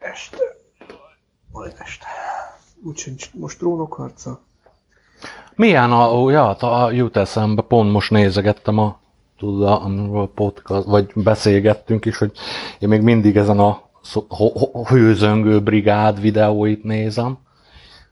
[0.00, 0.42] este.
[1.52, 2.06] Majd este.
[2.84, 4.40] Úgyhogy most trónokharca.
[5.54, 8.98] Milyen a, ó, ja, a, jut eszembe, pont most nézegettem a,
[9.38, 12.32] tudod, a podcast, vagy beszélgettünk is, hogy
[12.78, 13.82] én még mindig ezen a
[14.88, 17.38] hőzöngő brigád videóit nézem.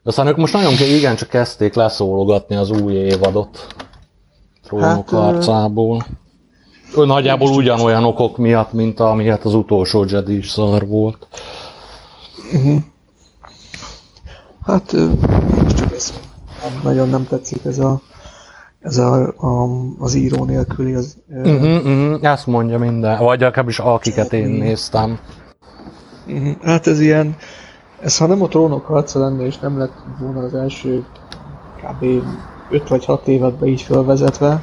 [0.02, 3.66] Aztán ők most nagyon igen csak kezdték leszólogatni az új évadot
[4.62, 6.06] trónok hát, harcából.
[6.96, 11.26] Ő nagyjából ugyanolyan okok miatt, mint amiért az utolsó Jedi is szar volt.
[12.52, 12.82] Uh-huh.
[14.64, 14.90] Hát
[15.76, 16.12] csak ez
[16.82, 18.00] nagyon nem tetszik ez a
[18.80, 19.68] ez a, a,
[19.98, 21.16] az író nélküli az...
[21.28, 25.18] Uh-huh, uh-huh, ezt mondja minden, vagy akár is akiket én néztem.
[26.26, 26.62] Uh-huh.
[26.62, 27.36] Hát ez ilyen,
[28.00, 31.04] ez ha nem a trónok harca lenne, és nem lett volna az első
[31.76, 32.04] kb.
[32.70, 34.62] 5 vagy 6 évet be így felvezetve,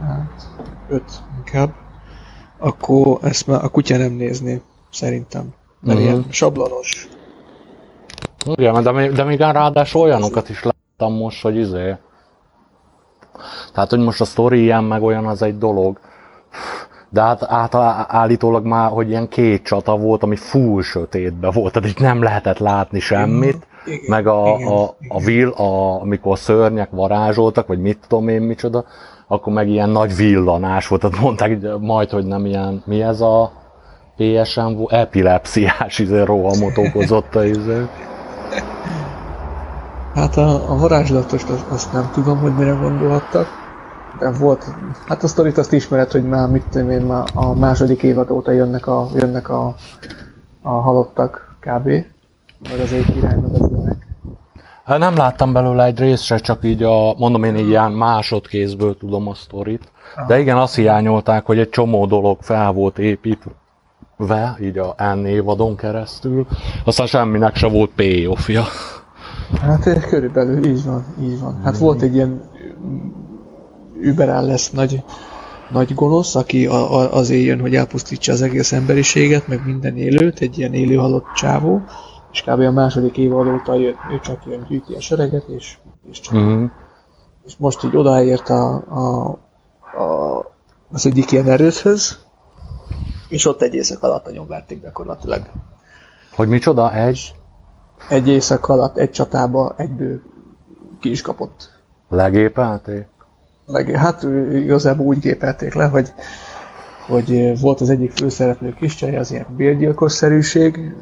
[0.00, 0.48] hát
[0.88, 1.02] 5
[1.36, 1.74] inkább,
[2.58, 5.54] akkor ezt már a kutya nem nézni, szerintem.
[5.86, 6.12] Mert uh-huh.
[6.12, 7.08] ilyen sablonos.
[8.54, 11.96] Igen, de, de még ráadásul olyanokat is láttam most, hogy izé.
[13.72, 15.98] Tehát, hogy most a sztori ilyen meg olyan, az egy dolog.
[17.08, 17.74] De hát át,
[18.08, 22.58] állítólag már, hogy ilyen két csata volt, ami full sötétbe volt, tehát így nem lehetett
[22.58, 23.66] látni semmit.
[23.84, 28.28] Igen, meg a, igen, a, a, vil, a, amikor a szörnyek varázsoltak, vagy mit tudom
[28.28, 28.84] én micsoda,
[29.26, 33.52] akkor meg ilyen nagy villanás volt, tehát mondták majd, hogy nem ilyen, mi ez a
[34.16, 37.86] PSM, epilepsziás izé, rohamot okozott a izé.
[40.14, 43.46] Hát a, a varázslatost azt, azt nem tudom, hogy mire gondolhattak.
[44.18, 44.64] De volt,
[45.06, 48.52] hát a sztorit azt ismered, hogy már mit tudom én, már a második évad óta
[48.52, 49.74] jönnek a, jönnek a,
[50.62, 51.84] a halottak kb.
[52.70, 54.06] Vagy az egy irányba vezetnek.
[54.84, 58.96] Hát nem láttam belőle egy részt se, csak így a, mondom én így ilyen másodkézből
[58.96, 59.92] tudom a sztorit.
[60.26, 63.50] De igen, azt hiányolták, hogy egy csomó dolog fel volt építve,
[64.60, 66.46] így a N évadon keresztül,
[66.84, 68.64] aztán semminek se volt payoffja.
[69.60, 71.60] Hát körülbelül így van, így van.
[71.64, 72.50] Hát volt egy ilyen
[74.00, 75.02] überáll lesz nagy,
[75.70, 80.40] nagy gonosz, aki a, a, azért jön, hogy elpusztítsa az egész emberiséget, meg minden élőt,
[80.40, 81.80] egy ilyen élő halott csávó,
[82.32, 82.60] és kb.
[82.60, 85.78] a második év óta jön, ő csak jön, gyűjti a sereget, és,
[86.10, 86.34] és csak.
[86.34, 86.70] Uh-huh.
[87.46, 89.28] És most így odaért a, a,
[90.02, 90.38] a,
[90.92, 92.25] az egyik ilyen erőthöz,
[93.28, 95.42] és ott egy éjszak alatt nagyon verték gyakorlatilag.
[96.34, 96.94] Hogy micsoda?
[96.94, 97.34] Egy?
[98.08, 100.20] Egy éjszak alatt, egy csatába egyből
[101.00, 101.70] ki is kapott.
[102.08, 103.06] Legépelték?
[103.66, 104.22] Leg, hát
[104.52, 106.12] igazából úgy gépelték le, hogy,
[107.06, 110.94] hogy volt az egyik főszereplő kis csaj, az ilyen bérgyilkosszerűség,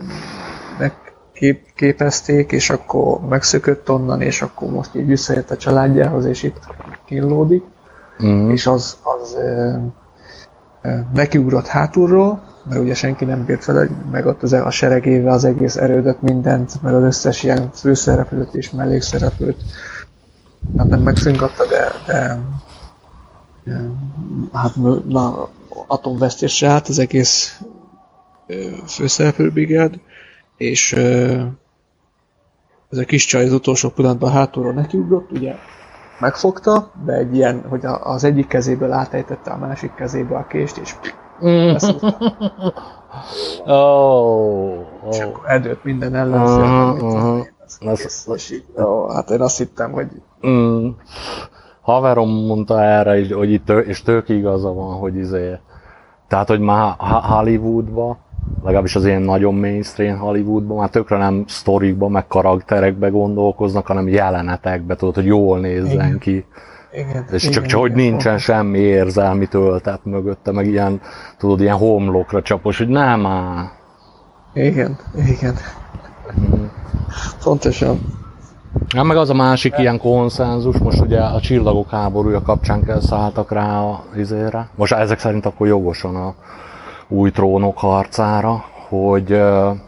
[1.35, 6.59] kép, képezték, és akkor megszökött onnan, és akkor most így visszajött a családjához, és itt
[7.05, 7.65] kínlódik,
[8.25, 8.51] mm.
[8.51, 9.37] és az, az
[11.15, 15.77] nekiugrott hátulról, mert ugye senki nem bírt fel, meg ott az, a seregével az egész
[15.77, 19.63] erődött mindent, mert az összes ilyen főszereplőt és mellékszereplőt
[20.77, 22.39] hát nem megszünkatta, de, de,
[24.53, 24.77] hát
[25.09, 25.49] na,
[25.87, 27.61] atomvesztésre állt az egész
[28.87, 30.01] főszereplőbrigád,
[30.57, 30.93] és
[32.91, 35.55] ez a kis csaj az utolsó pillanatban hátulról nekiugrott, ugye
[36.19, 40.95] megfogta, de egy ilyen, hogy az egyik kezéből átejtette a másik kezébe a kést, és
[43.65, 45.09] oh, oh.
[45.11, 46.63] És akkor edőt minden ellenző.
[46.63, 47.47] Uh-huh, uh-huh.
[49.15, 50.09] hát én azt hittem, hogy...
[50.47, 50.89] Mm.
[51.81, 55.59] Haverom mondta erre, is, hogy itt, és tök igaza van, hogy izé,
[56.29, 58.19] tehát, hogy már Hollywoodba
[58.63, 64.97] legalábbis az ilyen nagyon mainstream Hollywoodban már tökre nem sztorikba, meg karakterekbe gondolkoznak, hanem jelenetekbe,
[64.97, 66.19] tudod, hogy jól nézzen igen.
[66.19, 66.45] ki.
[66.93, 68.39] Igen, és igen, csak, csak hogy nincsen igen.
[68.39, 71.01] semmi érzelmi töltet mögötte, meg ilyen,
[71.39, 73.71] tudod, ilyen homlokra csapos, hogy nem már.
[74.55, 75.55] Igen, igen.
[76.41, 76.65] Mm.
[77.43, 77.99] Pontosan.
[78.97, 83.53] Hát meg az a másik ilyen konszenzus, most ugye a csillagok háborúja kapcsán kell szálltak
[83.53, 84.69] rá a izére.
[84.75, 86.35] Most ezek szerint akkor jogosan a
[87.09, 89.27] új trónok harcára, hogy,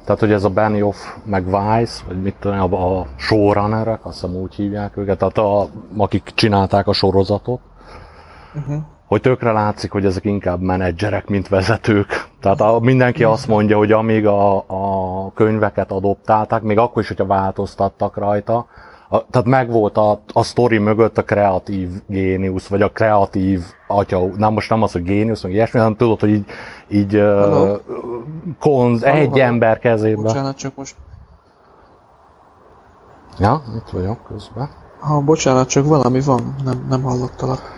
[0.04, 4.36] tehát, hogy ez a Benioff meg Weiss, vagy mit tudom, a, a showrunnerek, azt hiszem
[4.36, 7.60] úgy hívják őket, tehát a, akik csinálták a sorozatot,
[8.54, 8.76] uh-huh.
[9.06, 12.28] hogy tökre látszik, hogy ezek inkább menedzserek, mint vezetők.
[12.40, 13.32] Tehát a, mindenki uh-huh.
[13.36, 18.66] azt mondja, hogy amíg a, a könyveket adoptálták, még akkor is, hogyha változtattak rajta,
[19.08, 24.52] a, tehát megvolt a, a sztori mögött a kreatív géniusz, vagy a kreatív atya, nem
[24.52, 26.44] most nem az, hogy géniusz, vagy ilyesmi, hanem tudod, hogy így,
[26.88, 27.80] így uh,
[28.60, 29.42] konz, Halló, egy halló.
[29.42, 30.22] ember kezében.
[30.22, 30.96] Bocsánat, csak most...
[33.38, 34.68] Ja, itt vagyok közben.
[35.00, 37.74] Ha, bocsánat, csak valami van, nem, nem hallottalak.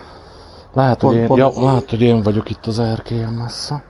[0.73, 3.83] Lehet, pont, hogy én, pont, ja, lehet, hogy én vagyok itt az erkélyen messze.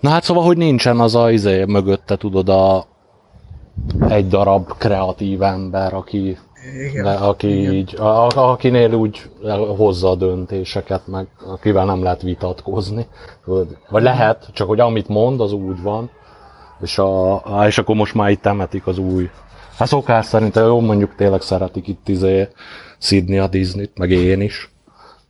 [0.00, 2.86] Na hát szóval, hogy nincsen az a izé mögötte, tudod, a
[4.08, 6.38] egy darab kreatív ember, aki,
[6.88, 7.04] Igen.
[7.04, 7.72] de, aki Igen.
[7.72, 9.30] így, a, akinél úgy
[9.76, 13.06] hozza a döntéseket, meg akivel nem lehet vitatkozni.
[13.88, 16.10] Vagy lehet, csak hogy amit mond, az úgy van.
[16.80, 19.30] És, a, és akkor most már itt temetik az új.
[19.78, 22.48] Hát szokás szerint, jó, mondjuk tényleg szeretik itt izé
[22.98, 24.73] Sydney a Disney-t, meg én is.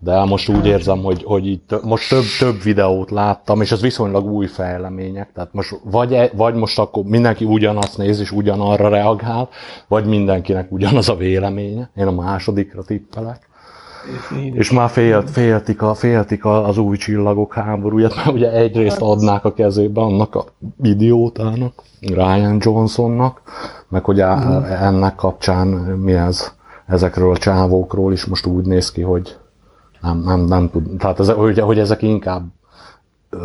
[0.04, 4.24] De most úgy érzem, hogy, hogy itt most több, több videót láttam, és ez viszonylag
[4.24, 5.32] új fejlemények.
[5.34, 9.48] Tehát most vagy, e- vagy most akkor mindenki ugyanazt néz, és ugyanarra reagál,
[9.88, 11.90] vagy mindenkinek ugyanaz a véleménye.
[11.96, 13.48] Én a másodikra tippelek.
[14.42, 19.00] Én És már félt, féltik, a, féltik a- az új csillagok háborúját, mert ugye egyrészt
[19.00, 20.44] adnák a kezébe annak a
[20.82, 23.42] idiótának, Ryan Johnsonnak,
[23.88, 26.52] meg hogy á- ennek kapcsán mi ez,
[26.86, 29.36] ezekről a csávókról is most úgy néz ki, hogy
[30.04, 32.46] nem, nem, nem tud, tehát ez, hogy, hogy ezek inkább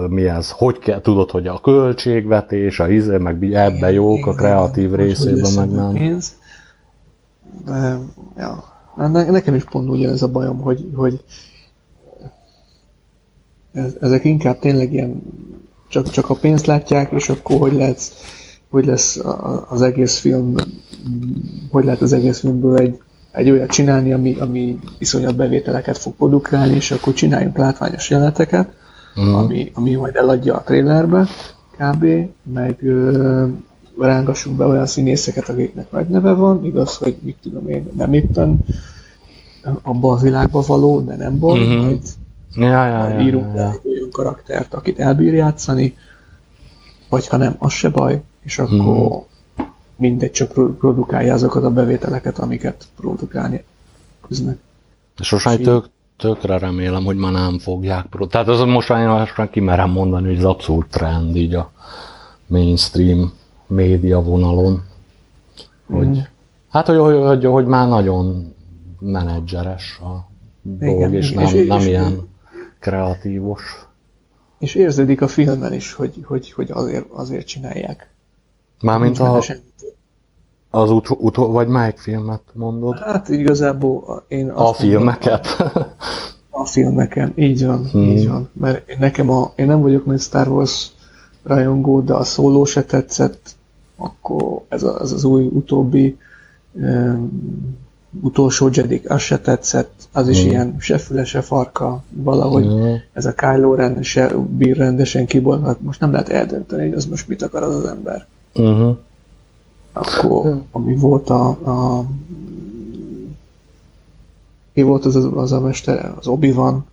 [0.10, 4.94] mi ez, hogy kell, tudod, hogy a költségvetés, a izé, meg ebbe jók, a kreatív
[4.94, 5.94] részében meg nem.
[5.94, 6.36] Pénz.
[7.66, 7.98] De,
[8.38, 8.64] ja.
[8.96, 11.24] Ne, nekem is pont ugyanez a bajom, hogy, hogy
[13.72, 15.22] ez, ezek inkább tényleg ilyen
[15.88, 18.14] csak, csak a pénzt látják, és akkor hogy lesz,
[18.70, 19.20] hogy lesz
[19.70, 20.56] az egész film,
[21.72, 23.00] hogy lehet az egész filmből egy,
[23.32, 28.78] egy olyat csinálni, ami, ami iszonyat bevételeket fog produkálni, és akkor csináljunk látványos jeleneteket,
[29.16, 29.34] Mhm.
[29.34, 31.28] ami, ami majd eladja a trailerbe,
[31.78, 32.06] kb.
[32.54, 33.46] Meg ö,
[34.00, 38.60] rángassunk be olyan színészeket, akiknek nagy neve van, igaz, hogy mit tudom én, nem éppen
[39.82, 41.78] abban a világban való, de nem baj, Mhm.
[41.86, 42.00] majd
[42.56, 43.62] Ja, ja, ja, írunk ja.
[43.62, 45.96] ja, egy olyan karaktert, akit elbír játszani,
[47.10, 49.14] vagy ha nem, az se baj, és akkor Mhm.
[50.00, 53.64] Mindegy, csak pro- produkálja azokat a bevételeket, amiket produkálni
[55.32, 58.06] most már tök, tökre remélem, hogy már nem fogják.
[58.06, 61.72] pro- Tehát az most már kimerem mondani, hogy ez abszolút trend így a
[62.48, 63.34] mainstream
[63.68, 64.84] média vonalon.
[65.88, 66.18] Hogy, Mhm.
[66.70, 68.56] Hát, hogy, hogy, hogy, hogy, már nagyon
[69.00, 70.30] menedzseres a
[70.62, 72.28] dolog, Igen, és nem, és- nem és- ilyen
[72.80, 73.88] kreatívos.
[74.60, 78.10] És érződik a filmen is, hogy, hogy, hogy azért, azért csinálják.
[78.82, 79.60] Mármint a, semmi.
[80.72, 82.98] Az ut, ut, vagy melyik filmet mondod?
[83.00, 85.48] Hát igazából a- én A azt mondom, filmeket?
[86.50, 88.02] A, a filmeken, így van, Hmm.
[88.04, 88.50] így van.
[88.54, 90.88] Mert én- nekem a, én nem vagyok nagy Star Wars
[91.44, 93.56] rajongó, de a szóló se tetszett,
[93.98, 96.18] akkor ez, a, ez az új utóbbi
[96.74, 97.78] um,
[98.22, 100.50] utolsó Jedi, az se tetszett, az is Hmm.
[100.50, 102.94] ilyen se füle, se farka, valahogy Mhm.
[103.14, 107.28] ez a Kylo Ren se bír rendesen kibolhat, most nem lehet eldönteni, hogy az most
[107.28, 108.26] mit akar az az ember.
[108.56, 108.98] Uh-huh.
[110.00, 112.06] Akkor, ami volt a, a
[114.74, 116.86] ki volt az, az, az a mester, az Obi-Wan,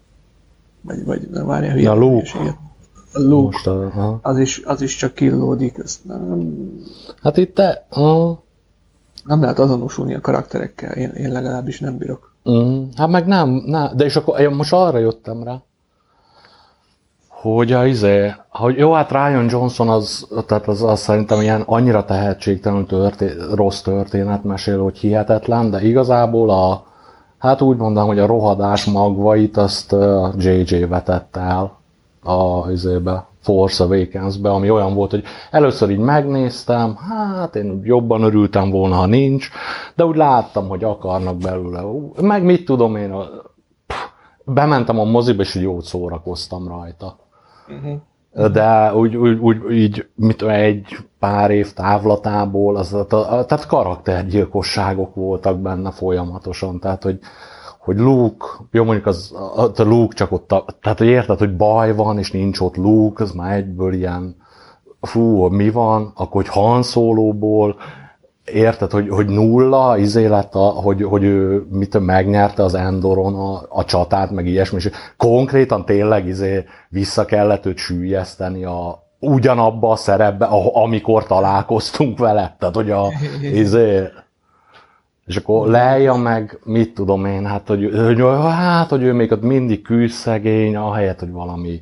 [0.81, 2.11] vagy, vagy nem várja, hülye Ja, Luke.
[2.11, 2.57] hülyeséget.
[3.13, 4.19] A Luke, Most a, aha.
[4.23, 6.53] az is, az is csak killódik, ezt nem,
[7.23, 8.37] Hát itt te, uh,
[9.25, 12.35] nem lehet azonosulni a karakterekkel, én, én legalábbis nem bírok.
[12.51, 15.63] Mm, hát meg nem, nem, de és akkor én most arra jöttem rá,
[17.41, 22.05] hogy a izé, hogy jó, hát Ryan Johnson az, tehát az, az szerintem ilyen annyira
[22.05, 26.85] tehetségtelenül történ, rossz történet mesél, hogy hihetetlen, de igazából a,
[27.39, 29.97] hát úgy mondom, hogy a rohadás magvait azt
[30.39, 31.79] JJ vetette el
[32.23, 38.71] a izébe, Force Awakens-be, ami olyan volt, hogy először így megnéztem, hát én jobban örültem
[38.71, 39.49] volna, ha nincs,
[39.95, 41.83] de úgy láttam, hogy akarnak belőle.
[42.21, 43.25] Meg mit tudom én, a,
[44.45, 47.17] bementem a moziba, és jót szórakoztam rajta.
[48.53, 50.07] De úgy, úgy, úgy így,
[50.37, 57.19] tudom, egy pár év távlatából, az, tehát karaktergyilkosságok voltak benne folyamatosan, tehát hogy,
[57.79, 59.35] hogy Luke, jó mondjuk az,
[59.77, 63.23] a Luke csak ott, a, tehát hogy érted, hogy baj van, és nincs ott Luke,
[63.23, 64.37] az már egyből ilyen,
[65.01, 67.77] fú, mi van, akkor hogy Han Solo-ból,
[68.53, 73.63] érted, hogy, hogy nulla, izé lett, a, hogy, hogy ő mit megnyerte az Endoron a,
[73.69, 79.97] a csatát, meg ilyesmi, és konkrétan tényleg izé vissza kellett őt sűjeszteni a, ugyanabba a
[79.97, 82.57] szerepbe, a, amikor találkoztunk vele.
[82.59, 83.09] Tehát, hogy a,
[83.53, 84.03] izé,
[85.27, 89.43] és akkor Leia meg, mit tudom én, hát, hogy, hogy, hát, hogy ő még ott
[89.43, 91.81] mindig küzd szegény, ahelyett, hogy valami.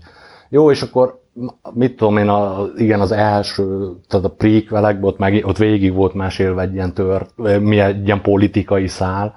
[0.49, 1.24] Jó, és akkor
[1.73, 6.15] mit tudom én, a, igen, az első, tehát a prequelekben ott, meg, ott végig volt
[6.15, 9.35] mesélve egy ilyen tört, mi egy ilyen politikai szál,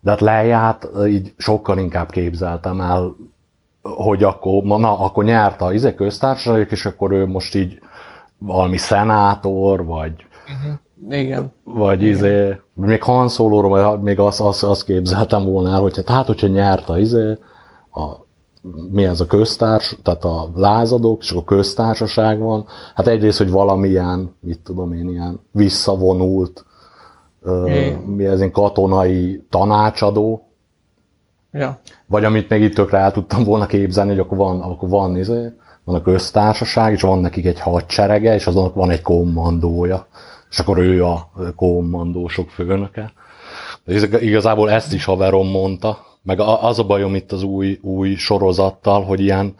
[0.00, 3.16] de hát Leiát így sokkal inkább képzeltem el,
[3.82, 7.78] hogy akkor, na, akkor nyert a izé köztársaság, és akkor ő most így
[8.38, 10.12] valami szenátor, vagy
[11.10, 11.52] Igen.
[11.64, 16.26] vagy izé, még Han Solo-ról, még azt, azt, azt képzeltem volna el, hogy hát, hát
[16.26, 17.38] hogyha nyert a izé,
[17.92, 18.26] a
[18.90, 22.66] mi ez a köztárs, tehát a lázadók, és a köztársaság van.
[22.94, 26.64] Hát egyrészt, hogy valamilyen, mit tudom én, ilyen visszavonult,
[27.66, 27.90] é.
[28.06, 30.46] mi ez, én katonai tanácsadó,
[31.52, 31.80] Ja.
[32.06, 35.52] Vagy amit még itt tökre el tudtam volna képzelni, hogy akkor van, akkor van, izé,
[35.84, 40.06] van a köztársaság, és van nekik egy hadserege, és azonnak van egy kommandója.
[40.50, 43.12] És akkor ő a kommandósok főnöke.
[43.84, 49.04] De igazából ezt is haverom mondta, meg az a bajom itt az új, új sorozattal,
[49.04, 49.54] hogy ilyen,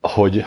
[0.00, 0.44] hogy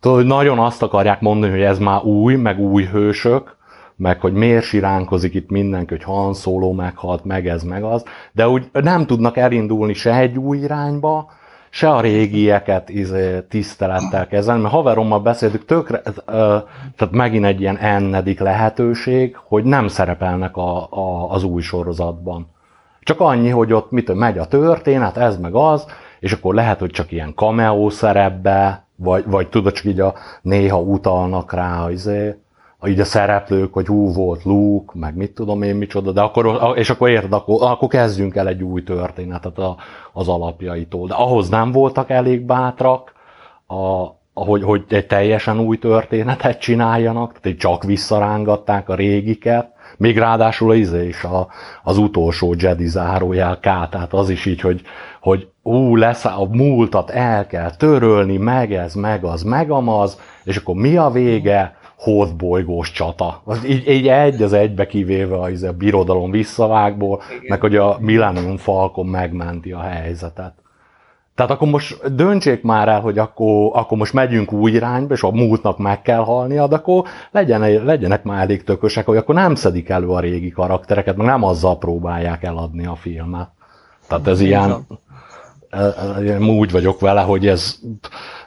[0.00, 3.56] tudod, hogy nagyon azt akarják mondani, hogy ez már új, meg új hősök,
[3.96, 8.48] meg hogy miért siránkozik itt mindenki, hogy Han Solo meghalt, meg ez, meg az, de
[8.48, 11.30] úgy nem tudnak elindulni se egy új irányba,
[11.70, 18.40] se a régieket izé, tisztelettel kezelni, mert haverommal beszéltük, tökre, tehát megint egy ilyen ennedik
[18.40, 22.56] lehetőség, hogy nem szerepelnek a, a, az új sorozatban.
[23.08, 25.86] Csak annyi, hogy ott mit megy a történet, ez meg az,
[26.20, 30.80] és akkor lehet, hogy csak ilyen cameo szerepbe, vagy, vagy tudod, csak így a néha
[30.80, 32.34] utalnak rá, izé,
[32.86, 36.90] így a szereplők, hogy hú volt Luke, meg mit tudom én micsoda, de akkor, és
[36.90, 39.76] akkor érd, akkor, akkor kezdjünk el egy új történetet a,
[40.12, 41.06] az alapjaitól.
[41.06, 43.12] De ahhoz nem voltak elég bátrak,
[43.66, 50.72] a, hogy, hogy egy teljesen új történetet csináljanak, tehát csak visszarángatták a régiket, még ráadásul
[50.72, 51.48] az is a,
[51.82, 54.82] az utolsó Jedi zárójel K, tehát az is így, hogy,
[55.20, 60.56] hogy ú, lesz a múltat el kell törölni, meg ez, meg az, meg amaz, és
[60.56, 61.76] akkor mi a vége?
[62.36, 63.40] bolygós csata.
[63.44, 67.44] Az így, így egy az egybe kivéve a, a birodalom visszavágból, Igen.
[67.48, 70.54] meg hogy a Millennium Falcon megmenti a helyzetet.
[71.38, 75.30] Tehát akkor most döntsék már el, hogy akkor, akkor most megyünk új irányba, és a
[75.30, 79.88] múltnak meg kell halnia, de akkor legyen, legyenek már elég tökösek, hogy akkor nem szedik
[79.88, 83.48] elő a régi karaktereket, meg nem azzal próbálják eladni a filmet.
[84.08, 84.86] Tehát ez ilyen,
[86.20, 87.78] ilyen úgy vagyok vele, hogy ez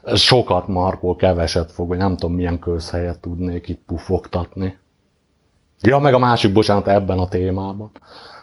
[0.03, 4.77] ez sokat markol, keveset fog, vagy nem tudom milyen közhelyet tudnék itt pufogtatni.
[5.81, 7.91] Ja, meg a másik, bocsánat, ebben a témában,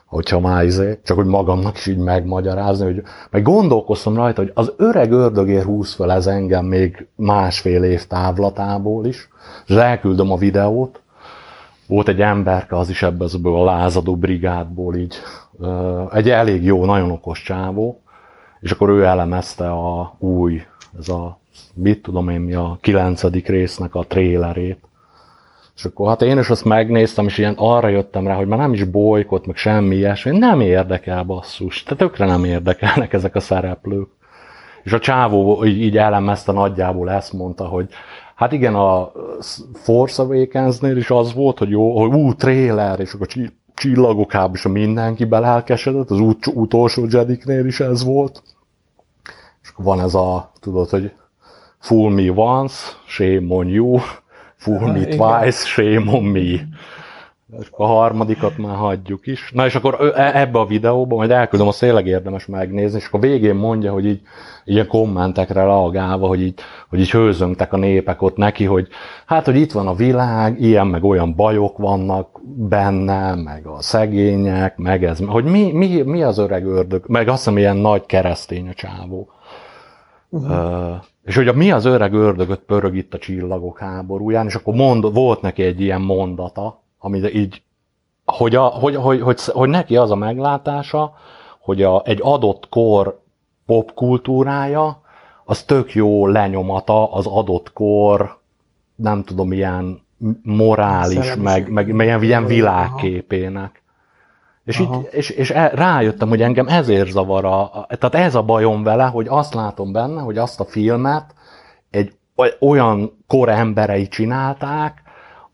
[0.08, 4.72] hogyha már izé, csak hogy magamnak is így megmagyarázni, hogy meg gondolkoztam rajta, hogy az
[4.76, 9.28] öreg ördögér húz fel ez engem még másfél év távlatából is,
[9.66, 11.00] és elküldöm a videót,
[11.86, 15.16] volt egy emberke, az is ebből a lázadó brigádból így,
[16.12, 18.00] egy elég jó, nagyon okos csávó,
[18.60, 20.62] és akkor ő elemezte a új,
[20.98, 21.38] ez a
[21.74, 24.78] mit tudom én mi a kilencedik résznek a trélerét.
[25.78, 28.72] És akkor hát én is azt megnéztem, és ilyen arra jöttem rá, hogy már nem
[28.72, 34.08] is bolykot, meg semmi ilyesmi, nem érdekel basszus, tehát tökre nem érdekelnek ezek a szereplők.
[34.82, 37.88] És a csávó így, így elemezte nagyjából ezt mondta, hogy
[38.34, 39.12] hát igen, a
[39.72, 43.26] Force Awakens-nél is az volt, hogy jó, hogy ú, tréler, és akkor
[43.74, 48.42] csillagokább is a mindenki belelkesedett, az ut- utolsó Jediknél is ez volt.
[49.62, 51.12] És akkor van ez a, tudod, hogy
[51.78, 53.98] Fool me once, shame on you.
[54.58, 56.66] Fool me twice, shame on me.
[57.60, 59.50] És a harmadikat már hagyjuk is.
[59.54, 63.20] Na és akkor e, ebbe a videóba majd elküldöm, azt tényleg érdemes megnézni, és akkor
[63.20, 64.20] végén mondja, hogy így
[64.64, 68.88] ilyen kommentekre reagálva, hogy így, hogy így hőzöngtek a népek ott neki, hogy
[69.26, 74.76] hát, hogy itt van a világ, ilyen meg olyan bajok vannak benne, meg a szegények,
[74.76, 78.68] meg ez, hogy mi, mi, mi az öreg ördög, meg azt hiszem ilyen nagy keresztény
[78.68, 79.28] a csávó.
[80.30, 80.50] Uh-huh.
[80.50, 84.74] Uh, és hogy a mi az öreg ördögöt pörög itt a csillagok háborúján, és akkor
[84.74, 87.62] mond, volt neki egy ilyen mondata, ami így,
[88.24, 91.14] hogy, a, hogy, hogy, hogy, hogy neki az a meglátása,
[91.58, 93.20] hogy a, egy adott kor
[93.66, 95.00] popkultúrája,
[95.44, 98.38] az tök jó lenyomata az adott kor,
[98.94, 100.00] nem tudom, ilyen
[100.42, 103.82] morális, meg, meg, meg ilyen, ilyen világképének.
[104.68, 109.04] És, így, és, és rájöttem, hogy engem ezért zavar a, tehát ez a bajom vele,
[109.04, 111.34] hogy azt látom benne, hogy azt a filmet
[111.90, 112.12] egy
[112.60, 115.02] olyan kor emberei csinálták,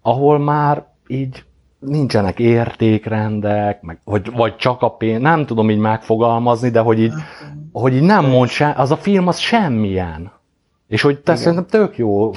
[0.03, 1.45] ahol már így
[1.79, 7.13] nincsenek értékrendek, meg, vagy, vagy csak a pénz, nem tudom így megfogalmazni, de hogy így,
[7.73, 10.33] hogy így nem mond se, az a film az semmilyen.
[10.89, 12.31] És hogy te szerintem tök jó,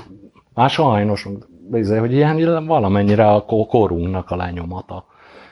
[0.53, 1.27] már sajnos,
[1.71, 5.05] hogy ilyen valamennyire a korunknak a lenyomata.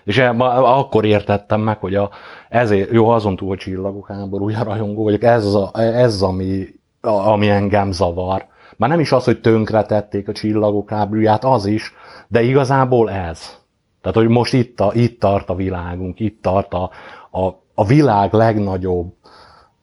[0.06, 2.10] És akkor értettem meg, hogy a,
[2.50, 6.66] ezért, jó, azon túl, hogy csillagok háborúja rajongó vagyok, ez a, ez ami,
[7.02, 8.46] ami engem zavar.
[8.78, 11.94] Már nem is az, hogy tönkretették a csillagok háborúját, az is,
[12.28, 13.64] de igazából ez.
[14.02, 16.90] Tehát, hogy most itt, a, itt tart a világunk, itt tart a,
[17.32, 19.14] a, a világ legnagyobb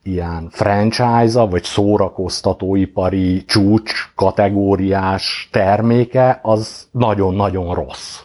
[0.03, 8.21] ilyen franchise-a, vagy szórakoztatóipari csúcs kategóriás terméke, az nagyon-nagyon rossz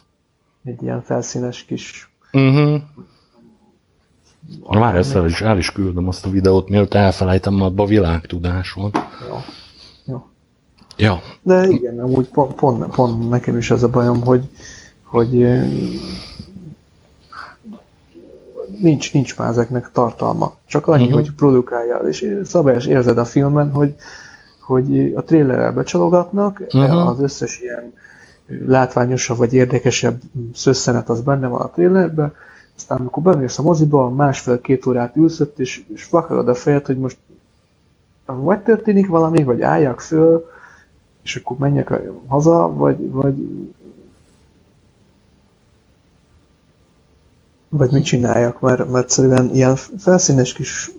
[0.67, 2.81] egy ilyen felszínes kis uh-huh.
[4.69, 7.85] Na már ezt el is, el is küldöm azt a videót, mielőtt elfelejtem, abba a
[7.85, 8.91] világtudás van.
[9.29, 9.37] Jó.
[10.05, 10.25] Jó.
[10.97, 11.19] Ja.
[11.41, 14.49] De igen, amúgy pont, pont, pont nekem is az a bajom, hogy,
[15.03, 15.29] hogy
[18.81, 20.55] nincs, nincs már ezeknek tartalma.
[20.65, 21.13] Csak annyi, Mhm.
[21.13, 21.97] hogy produkálja.
[21.97, 23.95] És szabályos érzed a filmen, hogy,
[24.59, 26.81] hogy a trailerrel becsalogatnak, Mhm.
[26.91, 27.93] az összes ilyen
[28.47, 30.21] látványosabb vagy érdekesebb
[30.53, 32.33] szösszenet az benne van a trailerben,
[32.75, 36.97] aztán amikor bemész a moziba, másfél-két órát ülsz ott, és, és vakarod a fejed, hogy
[36.97, 37.17] most
[38.25, 40.49] vagy történik valami, vagy álljak föl,
[41.21, 41.93] és akkor menjek
[42.27, 43.35] haza, vagy, vagy
[47.69, 50.91] vagy mit csináljak, mert, mert egyszerűen ilyen felszínes kis,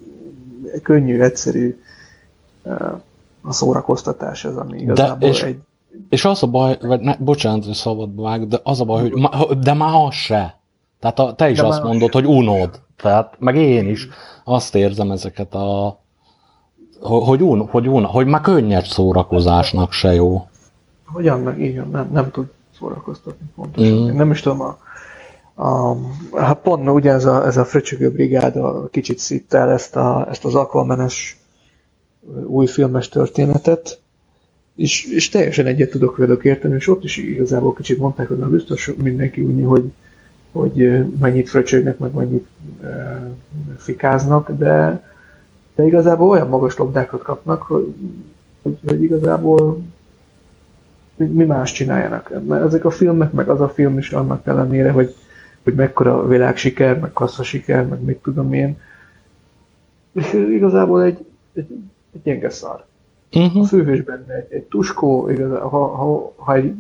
[0.83, 1.79] könnyű, egyszerű
[2.63, 2.93] eh,
[3.41, 5.59] a szórakoztatás ez, ami igazából és- egy
[6.09, 9.13] És az a baj, vagy ne, bocsánat, hogy szabadba vág, de az a baj, hogy
[9.13, 10.59] ma, de már az se.
[11.01, 12.81] Tehát a, te is De azt mondod, hogy unod.
[12.97, 14.09] Tehát, meg én is
[14.45, 15.99] azt érzem ezeket a...
[17.01, 20.49] Hogy, un, hogy, un, hogy már könnyed szórakozásnak se jó.
[21.05, 22.47] Hogyan meg van, nem, nem tud
[22.79, 23.93] szórakoztatni pontosan.
[23.93, 24.17] Mm.
[24.17, 24.79] Nem is tudom, a,
[25.65, 25.97] a,
[26.37, 30.45] hát pont ugye ez a, ez a fröcsögő brigáda kicsit szitte el ezt, a, ezt
[30.45, 31.41] az Aquamanes
[32.47, 34.01] új filmes történetet,
[34.79, 38.49] és, és teljesen egyet tudok velük érteni, és ott is igazából kicsit mondták, hogy na
[38.49, 39.93] biztos mindenki úgy, hogy,
[40.53, 42.47] hogy mennyit fröcsögnek, meg mennyit
[42.83, 42.87] uh,
[43.77, 45.03] fikáznak, de,
[45.75, 47.95] de igazából olyan magas labdákat kapnak, hogy,
[48.63, 49.83] hogy, igazából
[51.17, 52.47] mi, más csináljanak.
[52.47, 55.15] Mert ezek a filmek, meg az a film is annak ellenére, hogy,
[55.63, 58.79] hogy mekkora világsiker, meg kassza siker, meg mit tudom én.
[60.13, 61.19] És igazából egy,
[61.53, 61.69] egy,
[62.13, 62.88] egy gyenge szar.
[63.31, 63.67] A Uh-huh.
[63.67, 66.75] főhős benne egy, egy tuskó, igazából, ha, ha, ha egy,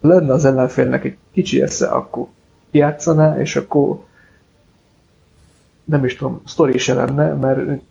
[0.00, 2.26] lenne az ellenfélnek egy kicsi esze, akkor
[2.70, 4.04] játszaná, és akkor
[5.84, 7.82] nem is tudom, sztori se lenne, mert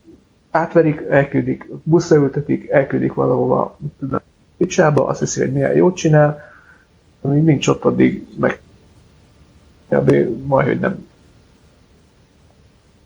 [0.52, 4.20] átverik, elküldik, buszra ültetik, elküldik valahova, tudom,
[4.58, 6.40] picsába, azt hiszi, hogy milyen jót csinál,
[7.22, 8.62] amíg nincs ott, addig meg
[9.90, 10.12] kb.
[10.48, 11.10] majd, hogy nem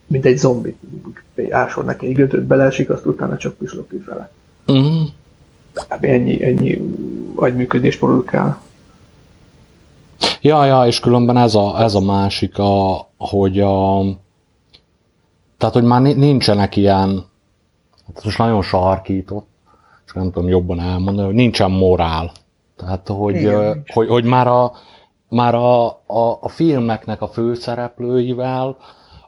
[0.08, 0.76] mint egy zombi,
[1.50, 4.32] ásol neki egy gödröt beleesik, azt utána csak pislogni vele.
[4.68, 5.08] Uh-huh.
[5.74, 6.04] Kb.
[6.04, 6.82] ennyi, ennyi
[7.36, 8.62] agyműködés produkál.
[10.42, 14.02] Ja, ja, és különben ez a, ez a másik, a, hogy a,
[15.58, 17.26] tehát, hogy már ni- nincsenek ilyen,
[18.08, 19.48] hát ez most nagyon sarkított,
[20.06, 22.32] és nem tudom jobban elmondani, hogy nincsen morál.
[22.76, 24.72] Tehát, hogy, Igen, hogy, hogy már, a,
[25.30, 28.78] már a, a, a filmeknek a főszereplőivel,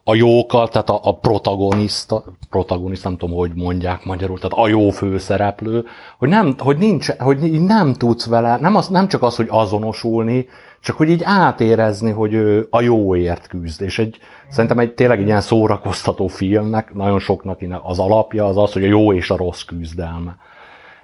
[0.10, 4.90] a jókkal, tehát a, a protagonista, protagonista, nem tudom, hogy mondják magyarul, tehát a jó
[4.90, 5.86] főszereplő,
[6.18, 9.48] hogy nem, hogy nincs, hogy így nem tudsz vele, nem, az, nem csak az, hogy
[9.50, 10.48] azonosulni,
[10.82, 13.82] csak hogy így átérezni, hogy ő a jóért küzd.
[13.82, 14.18] És egy,
[14.50, 18.88] szerintem egy tényleg egy ilyen szórakoztató filmnek, nagyon soknak az alapja az az, hogy a
[18.88, 20.36] jó és a rossz küzdelme.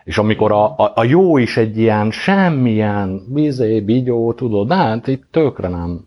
[0.04, 5.08] És amikor a, a, a jó is egy ilyen semmilyen bizé, bigyó, tudod, de hát
[5.08, 6.06] itt tökre nem,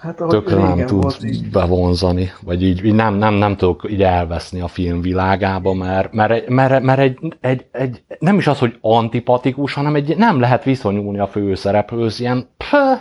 [0.00, 1.50] Hát tökre nem tud volt így.
[1.50, 6.48] bevonzani, vagy így, így nem, nem, nem tudok így elveszni a film világába, mert, mert,
[6.48, 11.18] mert, mert egy, egy, egy, nem is az, hogy antipatikus, hanem egy, nem lehet viszonyulni
[11.18, 12.94] a főszereplőhöz, ilyen pö,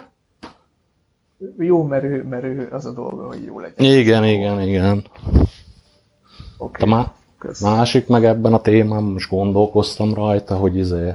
[1.58, 3.98] Jó, mert ő, mert ő az a dolga, hogy jó legyen.
[4.00, 5.04] igen, igen, igen.
[6.58, 6.84] Oké.
[6.84, 7.12] De má,
[7.62, 11.14] másik meg ebben a témában, most gondolkoztam rajta, hogy izé,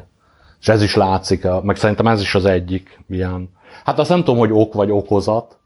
[0.61, 3.49] és ez is látszik, meg szerintem ez is az egyik ilyen.
[3.85, 5.59] Hát azt nem tudom, hogy ok vagy okozat,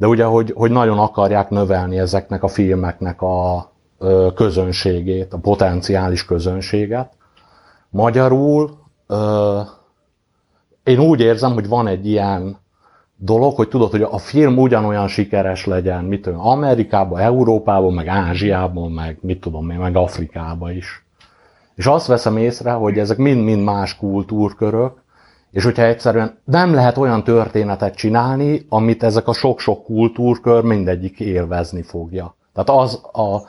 [0.00, 3.70] de ugye, hogy, hogy nagyon akarják növelni ezeknek a filmeknek a
[4.34, 7.12] közönségét, a potenciális közönséget.
[7.90, 8.70] Magyarul
[10.84, 12.58] én úgy érzem, hogy van egy ilyen
[13.16, 18.92] dolog, hogy tudod, hogy a film ugyanolyan sikeres legyen, mit tudom, Amerikában, Európában, meg Ázsiában,
[18.92, 21.04] meg mit tudom én, meg Afrikában is.
[21.74, 24.99] És azt veszem észre, hogy ezek mind-mind más kultúrkörök,
[25.50, 31.82] és hogyha egyszerűen nem lehet olyan történetet csinálni, amit ezek a sok-sok kultúrkör mindegyik élvezni
[31.82, 32.36] fogja.
[32.54, 33.42] Tehát az, a,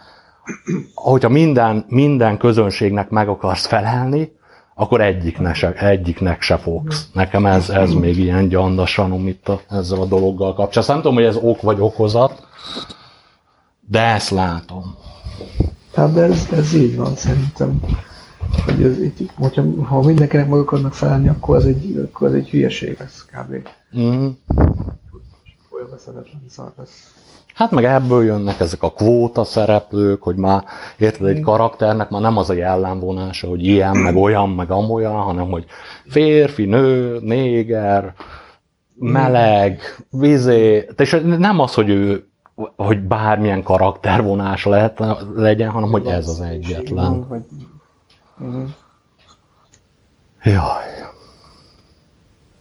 [0.94, 4.32] hogyha minden, minden közönségnek meg akarsz felelni,
[4.76, 7.08] akkor egyiknek se, egyiknek se fogsz.
[7.14, 10.96] Nekem ez, ez még ilyen gyandasanom itt a, ezzel a dologgal kapcsolatban.
[10.96, 12.48] Nem tudom, hogy ez ok vagy okozat,
[13.90, 14.96] de ezt látom.
[15.96, 17.80] Hát ez, ez így van szerintem.
[18.66, 22.50] Hogy ez így, hogyha, ha mindenkinek meg akarnak felelni, akkor ez egy, akkor ez egy
[22.50, 23.68] hülyeség lesz kb.
[23.98, 24.28] Mm.
[25.70, 27.14] Olyan veszeletlen szar lesz.
[27.54, 30.64] Hát meg ebből jönnek ezek a kvóta szereplők, hogy már
[30.98, 35.50] érted, egy karakternek már nem az a jellemvonása, hogy ilyen, meg olyan, meg amolyan, hanem
[35.50, 35.66] hogy
[36.08, 38.14] férfi, nő, néger,
[38.96, 42.26] meleg, vizé, és nem az, hogy ő
[42.76, 45.04] hogy bármilyen karaktervonás lehet,
[45.36, 47.28] legyen, hanem hogy ez az egyetlen.
[47.28, 47.42] Vagy...
[48.42, 48.70] Uh-huh.
[50.44, 51.10] Jaj.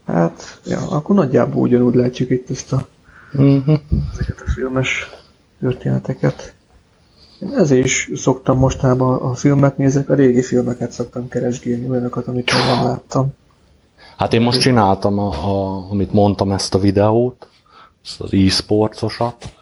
[0.07, 2.87] Hát, ja, akkor nagyjából ugyanúgy látjuk itt ezt a,
[3.33, 3.79] uh-huh.
[4.13, 5.11] ezeket a filmes
[5.61, 6.55] történeteket.
[7.41, 12.53] Én ezért is szoktam mostában a filmet nézek, a régi filmeket szoktam keresgélni, olyanokat, amit
[12.53, 13.35] még nem láttam.
[14.17, 17.49] Hát én most csináltam, a, a, amit mondtam, ezt a videót,
[18.05, 19.55] ezt az e-sportsosat,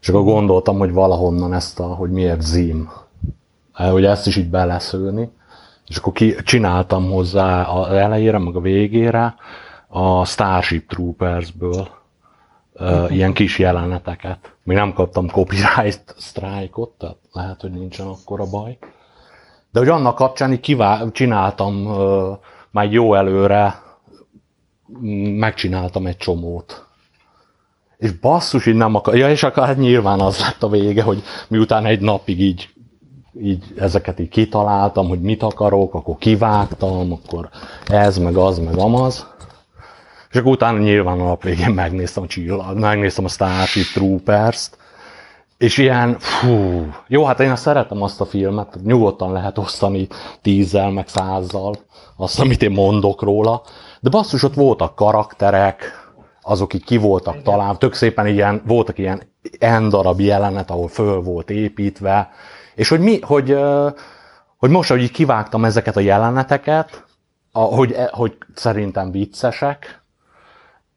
[0.00, 2.90] és akkor gondoltam, hogy valahonnan ezt a, hogy miért zim,
[3.72, 5.30] hogy ezt is így beleszőni,
[5.86, 9.34] és akkor ki, csináltam hozzá az elejére, meg a végére
[9.88, 11.88] a Starship Troopersből
[12.72, 14.54] uh, ilyen kis jeleneteket.
[14.62, 18.78] Még nem kaptam copyright strike-ot, tehát lehet, hogy nincsen akkora baj.
[19.70, 22.38] De hogy annak kapcsán így kivá- csináltam uh,
[22.70, 23.82] már jó előre,
[25.38, 26.86] megcsináltam egy csomót.
[27.96, 29.16] És basszus, így nem akar...
[29.16, 32.68] Ja, és akkor hát nyilván az lett a vége, hogy miután egy napig így,
[33.42, 37.48] így ezeket így kitaláltam, hogy mit akarok, akkor kivágtam, akkor
[37.86, 39.26] ez, meg az, meg amaz.
[40.30, 44.78] És akkor utána nyilván a nap végén megnéztem a csillag, megnéztem a Starship Troopers-t,
[45.58, 50.08] és ilyen, fú, jó, hát én szeretem azt a filmet, nyugodtan lehet osztani
[50.42, 51.74] tízzel, meg százzal
[52.16, 53.62] azt, amit én mondok róla,
[54.00, 56.06] de basszus, ott voltak karakterek,
[56.42, 59.22] azok így ki voltak talán, tök szépen ilyen, voltak ilyen
[59.58, 62.30] en darab jelenet, ahol föl volt építve,
[62.76, 63.58] és hogy mi, hogy,
[64.56, 67.04] hogy most, hogy kivágtam ezeket a jeleneteket,
[67.52, 70.02] hogy, e, hogy szerintem viccesek,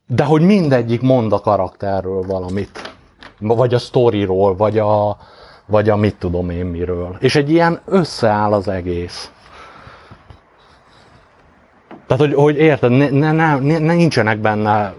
[0.07, 2.93] de hogy mindegyik mond a karakterről valamit.
[3.39, 5.17] Vagy a sztoriról, vagy a,
[5.65, 7.15] vagy a mit tudom én miről.
[7.19, 9.31] És egy ilyen összeáll az egész.
[12.07, 14.93] Tehát, hogy, hogy érted, ne, ne, ne, ne, nincsenek benne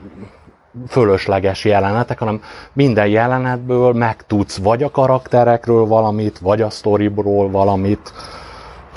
[0.89, 8.13] fölösleges jelenetek, hanem minden jelenetből megtudsz vagy a karakterekről valamit, vagy a sztoriból valamit.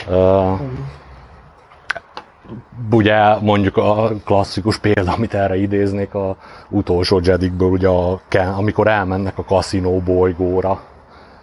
[0.10, 0.60] Uh,
[2.92, 6.36] ugye mondjuk a klasszikus példa, amit erre idéznék, a
[6.70, 8.20] utolsó Jedikből, ugye a,
[8.58, 10.82] amikor elmennek a kaszinó bolygóra.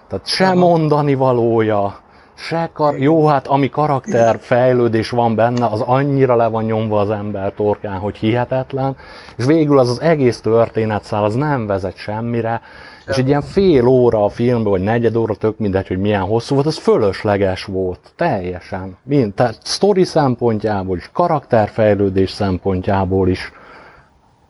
[0.08, 1.98] Tehát se mondani valója,
[2.40, 2.98] se kar...
[2.98, 7.98] Jó, hát ami karakter fejlődés van benne, az annyira le van nyomva az ember torkán,
[7.98, 8.96] hogy hihetetlen,
[9.37, 12.61] és végül az az egész történetszál, az nem vezet semmire,
[13.07, 16.55] és egy ilyen fél óra a filmben, vagy negyed óra, tök mindegy, hogy milyen hosszú
[16.55, 18.12] volt, az fölösleges volt.
[18.16, 18.96] Teljesen.
[19.03, 23.53] Mind, tehát sztori szempontjából is, karakterfejlődés szempontjából is.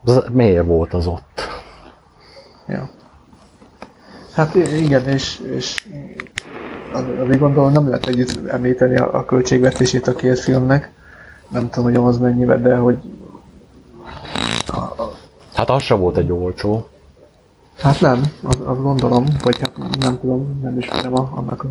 [0.05, 1.49] Az, miért volt az ott?
[2.69, 2.91] Ja.
[4.35, 5.87] Hát igen, és, és
[6.93, 10.91] azért gondolom nem lehet együtt említeni a, a költségvetését a két filmnek.
[11.49, 12.97] Nem tudom, hogy az mennyivel, de hogy...
[14.67, 15.13] A, a...
[15.55, 16.89] Hát az sem volt egy olcsó.
[17.79, 21.69] Hát nem, azt az gondolom, vagy hát nem tudom, nem ismerem a, annak a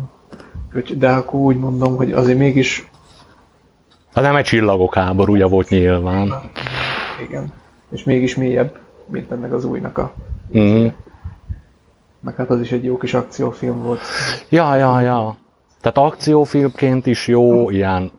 [0.96, 2.90] de akkor úgy mondom, hogy azért mégis...
[4.14, 6.32] Hát nem egy csillagok háborúja volt nyilván.
[7.28, 7.52] Igen,
[7.90, 10.12] és mégis mélyebb, mint ennek az újnak a...
[10.58, 10.86] Mm.
[12.20, 14.00] Meg hát az is egy jó kis akciófilm volt.
[14.48, 15.36] Ja, ja, ja.
[15.80, 18.10] Tehát akciófilmként is jó, ilyen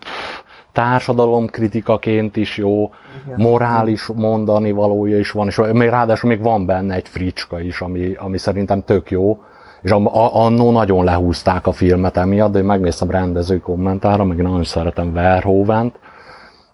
[0.71, 2.91] társadalomkritikaként is jó,
[3.35, 8.13] morális mondani valója is van, és még ráadásul még van benne egy fricska is, ami,
[8.13, 9.41] ami szerintem tök jó,
[9.81, 9.91] és
[10.31, 15.99] annó nagyon lehúzták a filmet emiatt, de én megnéztem rendező kommentára, meg nagyon szeretem Verhovent,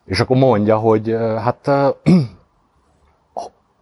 [0.05, 1.71] és akkor mondja, hogy hát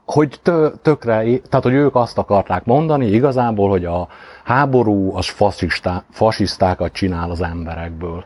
[0.06, 0.40] hogy
[0.82, 4.08] tökre, tehát hogy ők azt akarták mondani igazából, hogy a
[4.44, 8.26] háború az fasisztá, fasisztákat csinál az emberekből.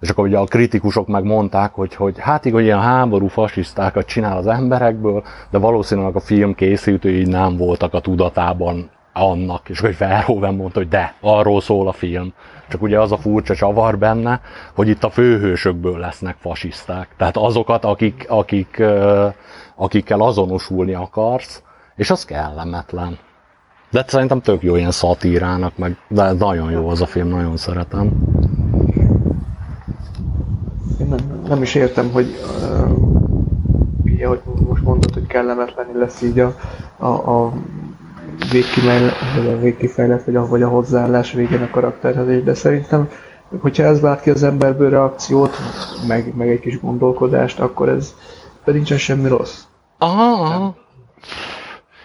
[0.00, 4.36] És akkor ugye a kritikusok meg mondták, hogy, hogy hát igen, ilyen háború fasisztákat csinál
[4.36, 10.54] az emberekből, de valószínűleg a film készítői nem voltak a tudatában annak, és hogy Verhoeven
[10.54, 12.32] mondta, hogy de, arról szól a film.
[12.68, 14.40] Csak ugye az a furcsa csavar benne,
[14.74, 17.08] hogy itt a főhősökből lesznek fasiszták.
[17.16, 18.82] Tehát azokat, akik, akik,
[19.82, 21.62] akikkel azonosulni akarsz,
[21.96, 23.18] és az kellemetlen.
[23.90, 28.10] De szerintem tök jó ilyen szatírának, meg de nagyon jó az a film, nagyon szeretem.
[31.00, 31.18] Én nem,
[31.48, 32.26] nem is értem, hogy
[34.26, 36.56] uh, most mondod, hogy kellemetlen lesz így a,
[36.96, 37.52] a, a
[39.60, 43.08] végkifejlett, vagy a, vagy a hozzáállás végén a karakterhez, de szerintem,
[43.60, 45.56] hogyha ez vált ki az emberből reakciót,
[46.06, 48.14] meg, meg egy kis gondolkodást, akkor ez
[48.64, 49.62] pedig nincsen semmi rossz.
[50.02, 50.74] Aha, aha.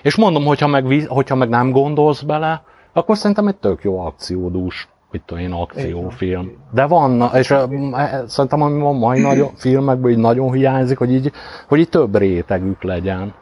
[0.01, 4.87] És mondom, hogyha meg, hogyha meg nem gondolsz bele, akkor szerintem egy tök jó akciódús
[5.09, 6.51] hogy tudom én, akciófilm.
[6.71, 11.31] De van, és e, szerintem ami a mai nagy filmekben így nagyon hiányzik, hogy így,
[11.67, 13.33] hogy így több rétegük legyen.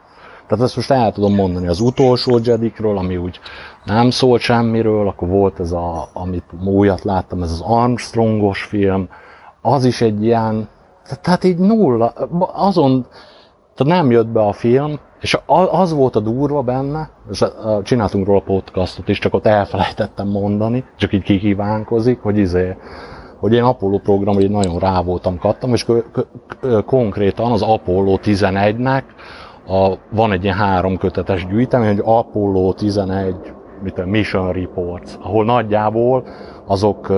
[0.46, 3.40] Tehát ezt most el tudom mondani az utolsó Jedikről, ami úgy
[3.84, 9.08] nem szólt semmiről, akkor volt ez a, amit újat láttam, ez az Armstrongos film,
[9.62, 10.68] az is egy ilyen,
[11.20, 12.06] tehát így nulla,
[12.54, 13.06] azon,
[13.76, 15.38] tehát nem jött be a film, és
[15.70, 17.44] az volt a durva benne, és
[17.82, 22.76] csináltunk róla podcastot is, csak ott elfelejtettem mondani, csak így kikívánkozik, hogy izé,
[23.38, 25.86] hogy én Apollo program, hogy nagyon rá voltam kattam, és
[26.86, 29.02] konkrétan az Apollo 11-nek
[29.68, 33.34] a, van egy ilyen három kötetes gyűjtemény, hogy Apollo 11
[33.82, 36.24] mit Mission Reports, ahol nagyjából
[36.66, 37.12] azok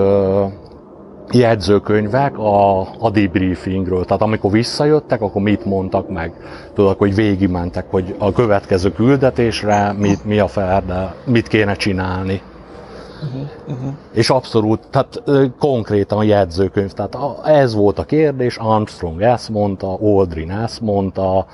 [1.31, 4.05] jegyzőkönyvek a, a debriefingről.
[4.05, 6.33] Tehát amikor visszajöttek, akkor mit mondtak meg.
[6.73, 12.41] Tudod, hogy végigmentek, hogy a következő küldetésre mit, mi a ferde, mit kéne csinálni.
[13.23, 13.93] Uh-huh, uh-huh.
[14.13, 15.23] És abszolút, tehát
[15.59, 16.91] konkrétan a jegyzőkönyv.
[16.91, 21.45] Tehát ez volt a kérdés, Armstrong ezt mondta, Aldrin ezt mondta,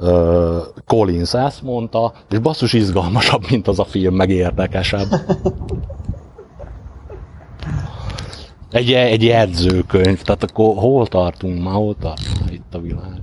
[0.00, 5.08] uh, Collins ezt mondta, és basszus izgalmasabb, mint az a film, meg érdekesebb.
[8.70, 13.22] Egy, egy jegyzőkönyv, tehát akkor hol tartunk már, hol tartunk itt a világ?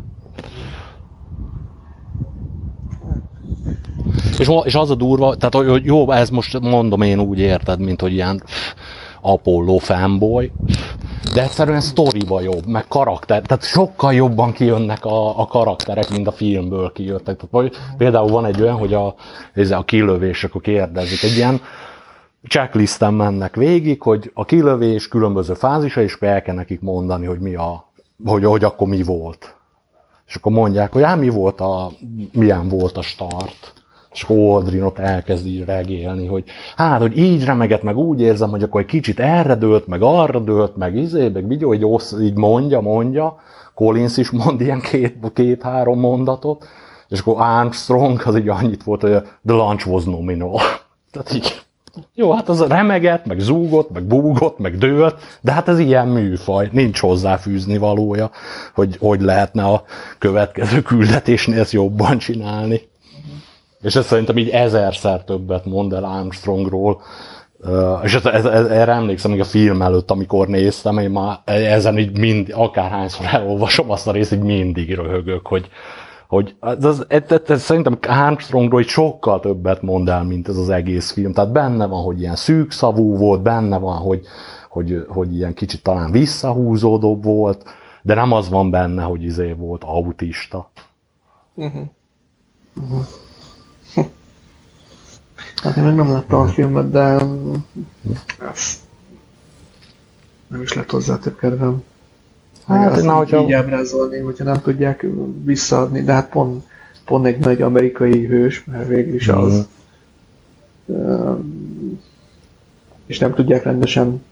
[4.39, 8.01] És, és az a durva, tehát hogy jó, ez most mondom én úgy érted, mint
[8.01, 8.43] hogy ilyen
[9.21, 10.51] Apollo fanboy,
[11.33, 16.31] de egyszerűen sztoriba jobb, meg karakter, tehát sokkal jobban kijönnek a, a karakterek, mint a
[16.31, 17.35] filmből kijöttek.
[17.35, 19.15] Tehát, vagy, például van egy olyan, hogy a,
[19.53, 21.61] ez a kilövés, akkor kérdezik, egy ilyen
[22.47, 27.55] checklisten mennek végig, hogy a kilövés különböző fázisa, és el kell nekik mondani, hogy mi
[27.55, 27.85] a,
[28.25, 29.55] hogy, hogy akkor mi volt.
[30.27, 31.91] És akkor mondják, hogy ám mi volt a,
[32.31, 33.73] milyen volt a start.
[34.11, 36.43] És akkor Aldrin ott elkezd így regélni, hogy
[36.75, 40.39] hát, hogy így remeget, meg úgy érzem, hogy akkor egy kicsit erre dőlt, meg arra
[40.39, 43.37] dőlt, meg izé, meg vigyó, hogy ossz, így mondja, mondja.
[43.73, 46.67] Collins is mond ilyen két, két-három mondatot.
[47.09, 50.59] És akkor Armstrong az így annyit volt, hogy the lunch was nominal.
[51.11, 51.64] Tehát így
[52.13, 56.69] jó, hát az remeget, meg zúgott, meg búgott, meg dőlt, de hát ez ilyen műfaj,
[56.71, 58.31] nincs hozzáfűzni valója,
[58.73, 59.83] hogy hogy lehetne a
[60.17, 62.81] következő küldetésnél ezt jobban csinálni.
[63.81, 67.01] És ez szerintem így ezerszer többet mond el Armstrongról,
[67.59, 71.39] Uh, és ez, ez, ez, erre emlékszem még a film előtt, amikor néztem, én már
[71.45, 75.69] ezen így mind, akárhányszor elolvasom azt a részt, így mindig röhögök, hogy,
[76.27, 80.57] hogy ez, ez, ez, ez, ez szerintem Armstrongról egy sokkal többet mond el, mint ez
[80.57, 81.33] az egész film.
[81.33, 84.25] Tehát benne van, hogy ilyen szűkszavú volt, benne van, hogy,
[84.69, 87.63] hogy, hogy ilyen kicsit talán visszahúzódóbb volt,
[88.01, 90.71] de nem az van benne, hogy izé volt autista.
[91.53, 91.81] Uh-huh.
[92.81, 93.05] Uh-huh.
[95.63, 97.17] Hát én még nem láttam a filmet, de
[100.47, 101.83] nem is lett hozzá több kedvem.
[102.67, 103.41] Hát, na, hogyha...
[103.41, 105.05] így ábrázolni, hogyha nem tudják
[105.43, 106.63] visszaadni, de hát pont,
[107.05, 109.67] pont egy nagy amerikai hős, mert végül is az.
[110.91, 111.93] Mm.
[113.05, 114.23] És nem tudják rendesen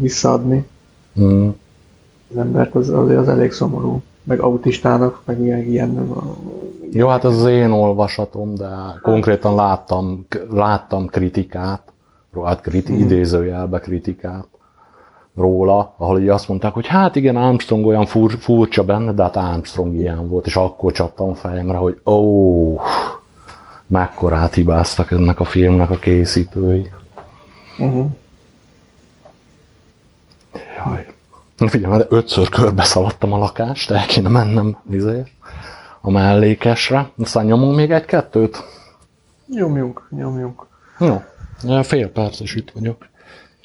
[0.00, 0.66] visszaadni
[1.20, 1.48] mm.
[2.30, 4.02] az embert, az, az, az elég szomorú.
[4.22, 6.14] Meg autistának, meg ilyen, ilyen
[6.90, 8.68] jó, hát az az én olvasatom, de
[9.02, 11.92] konkrétan láttam, láttam kritikát,
[12.44, 12.98] hát kriti, mm.
[12.98, 14.46] idézőjelbe kritikát
[15.36, 19.36] róla, ahol így azt mondták, hogy hát igen, Armstrong olyan fur, furcsa benne, de hát
[19.36, 22.80] Armstrong ilyen volt, és akkor csaptam fejemre, hogy ó, oh,
[23.86, 26.90] mekkorát hibáztak ennek a filmnek a készítői.
[27.78, 28.06] Uh-huh.
[30.76, 31.06] Jaj.
[31.56, 35.22] Figyelj, mert ötször körbe szaladtam a lakást, el kéne mennem vizé,
[36.00, 37.10] a mellékesre.
[37.18, 38.64] Aztán nyomunk még egy-kettőt?
[39.46, 40.66] Nyomjunk, nyomjunk.
[40.98, 41.22] Jó,
[41.82, 43.06] fél perc, és itt vagyok.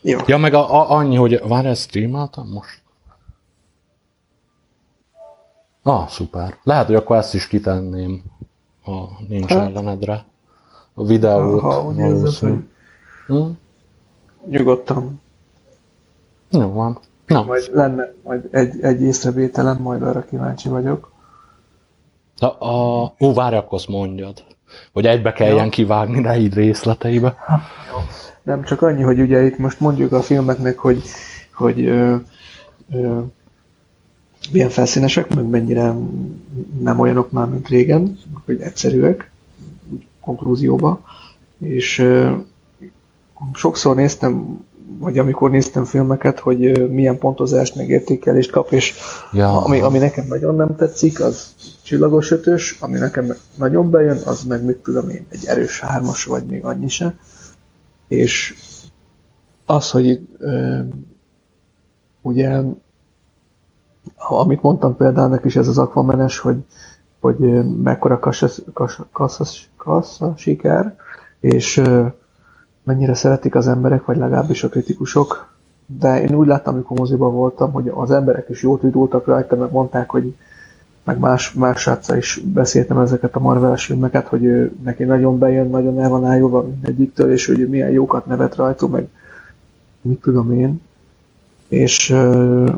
[0.01, 0.19] Jó.
[0.25, 2.81] Ja, meg a, a, annyi, hogy várj, ezt streameltem most?
[5.83, 6.57] Ah, szuper.
[6.63, 8.23] Lehet, hogy akkor ezt is kitenném,
[8.83, 9.67] ha nincs hát?
[9.69, 10.25] ellenedre.
[10.93, 11.61] A videót.
[11.61, 12.55] Ha, úgy érzed.
[13.27, 13.49] Hm?
[14.45, 15.21] Nyugodtan.
[16.49, 16.99] Jó van.
[17.25, 17.43] Na.
[17.43, 21.11] Majd lenne majd egy, egy észrevételem, majd arra kíváncsi vagyok.
[22.39, 24.43] A, a, ó, várj, akkor azt mondjad.
[24.91, 25.69] Hogy egybe kelljen ja.
[25.69, 27.35] kivágni, ne így részleteibe.
[27.91, 27.97] Jó.
[28.43, 31.01] Nem csak annyi, hogy ugye itt most mondjuk a filmeknek, hogy,
[31.53, 32.15] hogy ö,
[32.91, 33.19] ö,
[34.51, 35.93] milyen felszínesek, meg mennyire
[36.81, 39.31] nem olyanok már, mint régen, hogy egyszerűek,
[40.21, 41.01] konklúzióba.
[41.59, 42.31] És ö,
[43.53, 44.65] sokszor néztem,
[44.99, 48.93] vagy amikor néztem filmeket, hogy milyen pontozást, meg értékelést kap, és
[49.31, 49.63] ja.
[49.63, 54.63] ami, ami nekem nagyon nem tetszik, az csillagos ötös, ami nekem nagyon bejön, az meg
[54.65, 57.15] mit tudom én, egy erős hármas, vagy még annyi se
[58.11, 58.55] és
[59.65, 60.79] az, hogy ö,
[62.21, 62.61] ugye,
[64.15, 66.57] amit mondtam példának is ez az akvamenes, hogy
[67.19, 67.37] hogy
[67.83, 69.45] mekkora kassa, kassa, kassa,
[69.77, 70.95] kassa siker,
[71.39, 71.81] és
[72.83, 75.53] mennyire szeretik az emberek, vagy legalábbis a kritikusok.
[75.99, 79.71] De én úgy láttam, amikor moziban voltam, hogy az emberek is jót vidultak rajta, mert
[79.71, 80.35] mondták, hogy
[81.03, 85.69] meg más, más sráccal is beszéltem ezeket a marvel filmeket, hogy ő, neki nagyon bejön,
[85.69, 89.07] nagyon el van ájulva mindegyiktől, és hogy milyen jókat nevet rajta, meg
[90.01, 90.81] mit tudom én.
[91.67, 92.75] És uh,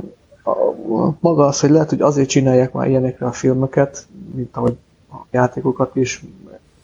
[1.19, 4.77] maga az, hogy lehet, hogy azért csinálják már ilyenekre a filmeket, mint ahogy
[5.11, 6.23] a játékokat is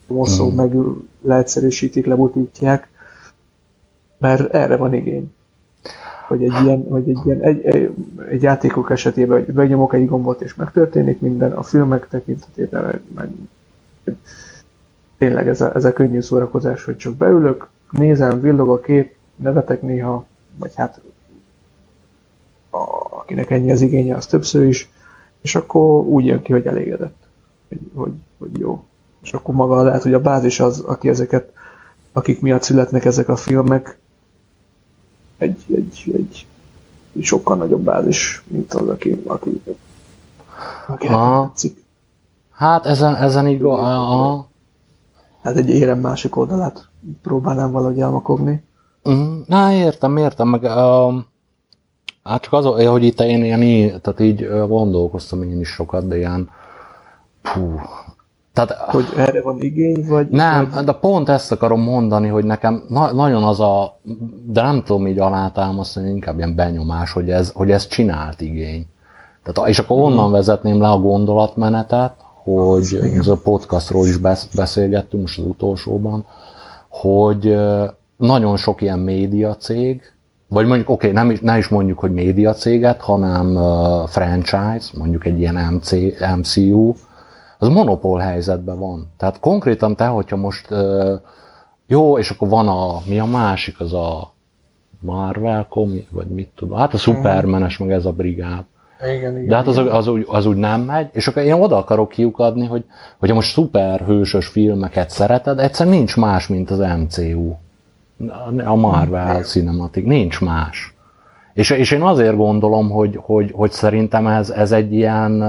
[0.08, 0.56] hosszú mm.
[0.56, 0.74] meg
[1.22, 2.90] leegyszerűsítik, lebutítják,
[4.20, 5.34] mert erre van igény.
[6.28, 7.94] Hogy egy ilyen, hogy egy, ilyen egy, egy,
[8.30, 13.30] egy játékok esetében, hogy megnyomok egy gombot és megtörténik minden, a filmek tekintetében meg, meg
[15.18, 19.82] tényleg ez a, ez a könnyű szórakozás, hogy csak beülök, nézem, villog a kép, nevetek
[19.82, 21.02] néha, vagy hát
[22.70, 22.78] a,
[23.10, 24.90] akinek ennyi az igénye, az többször is,
[25.42, 27.18] és akkor úgy jön ki, hogy elégedett,
[27.68, 28.84] hogy, hogy, hogy jó.
[29.22, 31.52] És akkor maga lehet, hogy a bázis az, aki ezeket,
[32.12, 33.98] akik miatt születnek ezek a filmek,
[35.40, 36.48] egy, egy, egy,
[37.16, 39.62] egy sokkal nagyobb bázis, mint az, aki, aki,
[40.88, 41.84] aki tetszik.
[42.52, 44.48] Hát ezen, ezen így aha.
[45.42, 46.90] Hát egy érem másik oldalát
[47.22, 48.64] próbálnám valahogy elmakogni.
[49.10, 51.26] Mm, na, értem, értem, meg um,
[52.24, 56.50] hát csak az, hogy itt én ilyen, tehát így gondolkoztam én is sokat, de ilyen,
[57.44, 57.80] hú,
[58.66, 60.30] tehát, hogy erre van igény, vagy...
[60.30, 60.84] Nem, vagy...
[60.84, 64.00] de pont ezt akarom mondani, hogy nekem na- nagyon az a,
[64.46, 68.86] de nem tudom így alátámasztani, inkább ilyen benyomás, hogy ez, hogy ez csinált igény.
[69.44, 70.32] Tehát, és akkor onnan hmm.
[70.32, 74.18] vezetném le a gondolatmenetet, hogy ez a podcastról is
[74.56, 76.26] beszélgettünk most az utolsóban,
[76.90, 77.58] hogy
[78.18, 80.02] nagyon sok ilyen média cég,
[80.48, 83.58] vagy mondjuk, oké, okay, nem, is, nem is mondjuk, hogy média céget, hanem
[84.08, 85.92] franchise, mondjuk egy ilyen MC,
[86.38, 86.94] MCU,
[87.60, 89.12] az monopól helyzetben van.
[89.18, 90.68] Tehát konkrétan te, hogyha most
[91.88, 94.34] jó, és akkor van a, mi a másik, az a
[95.00, 98.64] Marvel komi, vagy mit tudom, hát a Supermanes, meg ez a brigád.
[99.02, 101.78] Igen, igen, De hát az, az, úgy, az úgy nem megy, és akkor én oda
[101.78, 102.86] akarok kiukadni, hogy
[103.18, 107.54] hogyha most szuperhősös filmeket szereted, egyszer nincs más, mint az MCU.
[108.66, 110.94] A Marvel Cinematic, nincs más.
[111.54, 115.44] És, és én azért gondolom, hogy, hogy, hogy szerintem ez, ez egy ilyen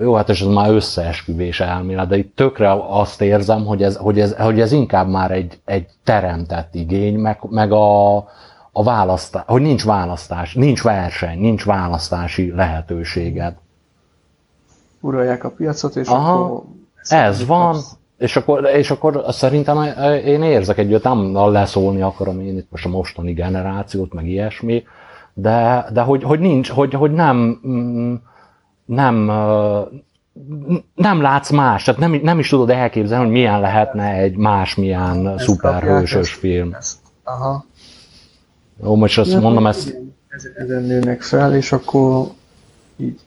[0.00, 4.20] jó, hát és ez már összeesküvés elmélet, de itt tökre azt érzem, hogy ez, hogy
[4.20, 8.16] ez, hogy ez inkább már egy, egy teremtett igény, meg, meg a,
[8.72, 13.54] a választás, hogy nincs választás, nincs verseny, nincs választási lehetőséged.
[15.00, 16.62] Uralják a piacot, és Aha, akkor...
[17.08, 17.76] Ez van,
[18.18, 19.82] és akkor, és akkor szerintem
[20.24, 24.82] én érzek egy, nem leszólni akarom én itt most a mostani generációt, meg ilyesmi,
[25.34, 28.14] de, de hogy, hogy nincs, hogy, hogy nem, mm,
[28.88, 29.24] nem,
[30.94, 35.44] nem látsz más, tehát nem, nem is tudod elképzelni, hogy milyen lehetne egy másmilyen ezt
[35.44, 36.74] szuperhősös film.
[36.74, 36.98] Ezt.
[37.24, 37.64] Aha.
[38.82, 39.96] Jó, most azt ja, mondom, ezt...
[40.56, 42.26] Ezen nőnek fel, és akkor
[42.96, 43.20] így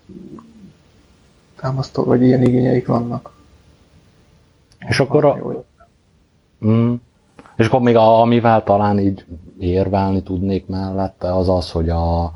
[1.60, 3.34] támasztó, vagy ilyen igényeik vannak.
[4.88, 5.64] És akkor a...
[6.66, 6.94] Mm.
[7.56, 9.26] És akkor még a, amivel talán így
[9.60, 12.34] érvelni tudnék mellette, az az, hogy a,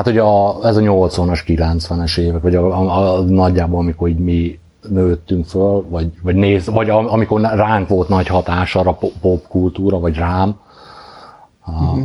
[0.00, 4.18] Hát ugye a, ez a 80-as, 90-es évek, vagy a, a, a, nagyjából amikor így
[4.18, 4.58] mi
[4.88, 10.16] nőttünk föl, vagy, vagy, néz, vagy a, amikor ránk volt nagy hatása a popkultúra, vagy
[10.16, 10.60] rám,
[11.66, 12.02] uh-huh.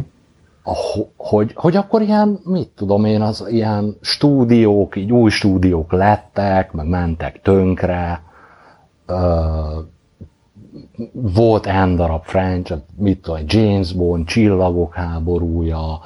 [0.63, 0.73] a,
[1.17, 6.87] hogy, hogy akkor ilyen, mit tudom én, az ilyen stúdiók, így új stúdiók lettek, meg
[6.87, 8.23] mentek tönkre,
[9.07, 9.15] uh,
[11.11, 15.99] volt N darab French, mit tudom, James Bond, Csillagok háborúja,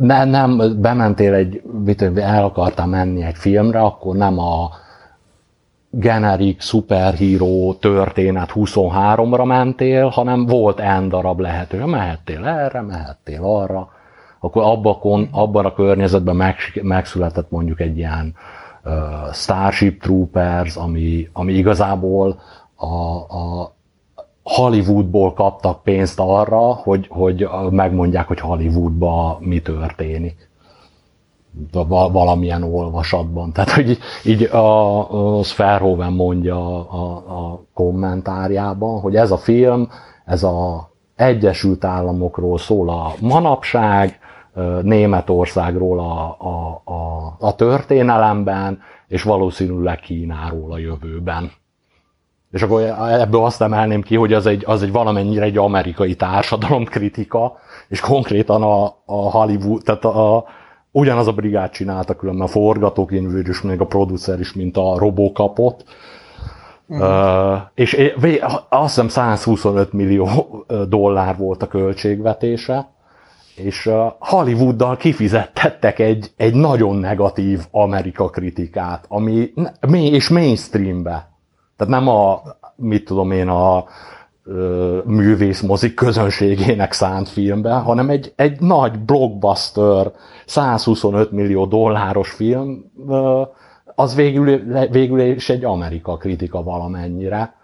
[0.00, 4.70] ne, nem bementél egy, mit, el akartál menni egy filmre, akkor nem a
[5.90, 11.84] generik szuperhíró történet 23-ra mentél, hanem volt N darab lehető.
[11.84, 13.88] Mehettél erre, mehettél arra,
[14.40, 18.34] akkor abban, abban a környezetben megszületett mondjuk egy ilyen
[18.84, 18.92] uh,
[19.32, 22.40] Starship Troopers, ami, ami igazából
[22.74, 23.74] a, a,
[24.50, 30.50] Hollywoodból kaptak pénzt arra, hogy, hogy megmondják, hogy Hollywoodban mi történik.
[31.88, 33.52] Valamilyen olvasatban.
[33.52, 39.88] Tehát, hogy így a, a Verhoeven mondja a, a kommentárjában, hogy ez a film,
[40.24, 44.18] ez a Egyesült Államokról szól a manapság,
[44.82, 51.50] Németországról a, a, a, a történelemben, és valószínűleg Kínáról a jövőben.
[52.50, 57.58] És akkor ebből azt emelném ki, hogy az egy, az egy valamennyire egy amerikai társadalomkritika,
[57.88, 60.44] és konkrétan a, a Hollywood, tehát a,
[60.90, 65.84] ugyanaz a brigád csinálta különben a forgatókönyvőr is, még a producer is, mint a Robocapot.
[66.86, 67.52] Uh-huh.
[67.52, 68.12] Uh, és
[68.68, 70.28] azt hiszem 125 millió
[70.88, 72.88] dollár volt a költségvetése,
[73.56, 81.28] és Hollywooddal kifizettettek egy, egy nagyon negatív Amerika kritikát, ami és mainstreambe.
[81.80, 82.42] Tehát nem a,
[82.76, 83.84] mit tudom én, a
[85.04, 90.12] művészmozik közönségének szánt filmbe, hanem egy, egy nagy blockbuster,
[90.46, 92.84] 125 millió dolláros film,
[93.94, 94.58] az végül,
[94.90, 97.54] végül is egy Amerika kritika valamennyire.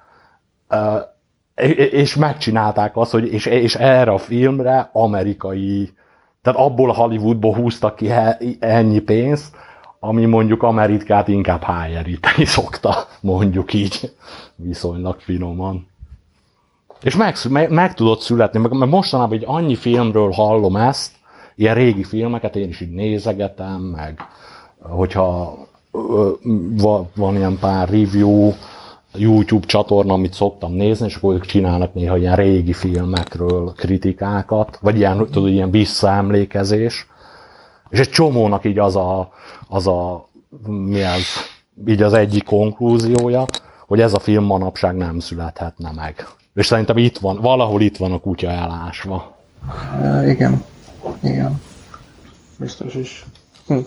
[1.91, 5.91] És megcsinálták azt, hogy és, és erre a filmre amerikai,
[6.43, 8.11] tehát abból a Hollywoodból húztak ki
[8.59, 9.57] ennyi pénzt,
[10.07, 14.13] ami mondjuk Amerikát inkább hájeríteni szokta, mondjuk így,
[14.57, 15.87] viszonylag finoman.
[17.03, 21.13] És meg, meg, meg tudott születni, meg mostanában egy annyi filmről hallom ezt,
[21.57, 24.21] ilyen régi filmeket én is így nézegetem, meg
[24.79, 25.59] hogyha
[25.93, 26.31] ö,
[26.77, 28.53] van, van ilyen pár review,
[29.15, 34.97] YouTube csatorna, amit szoktam nézni, és akkor ők csinálnak néha ilyen régi filmekről kritikákat, vagy
[34.97, 37.07] ilyen, tudod, ilyen visszaemlékezés.
[37.89, 39.33] És egy csomónak így az a,
[39.69, 40.29] az a
[40.67, 41.23] mi ez,
[41.87, 43.47] így az egyik konklúziója,
[43.87, 46.27] hogy ez a film manapság nem születhetne meg.
[46.55, 49.37] És szerintem itt van, valahol itt van a kutya elásva.
[50.01, 50.65] Uh, igen.
[51.23, 51.61] Igen.
[52.59, 53.27] Biztos is.
[53.67, 53.79] Hm.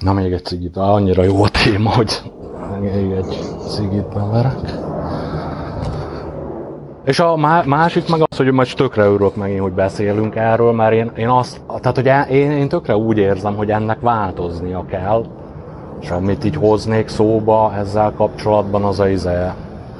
[0.00, 2.32] Na még egy cigit, annyira jó a téma, hogy
[2.80, 4.89] még egy cigit beverek.
[7.04, 7.36] És a
[7.66, 11.60] másik meg az, hogy most tökre örülök megint, hogy beszélünk erről, mert én, én azt,
[11.66, 15.24] tehát hogy e- én, én tökre úgy érzem, hogy ennek változnia kell,
[16.00, 19.36] és amit így hoznék szóba ezzel kapcsolatban, az a, izé,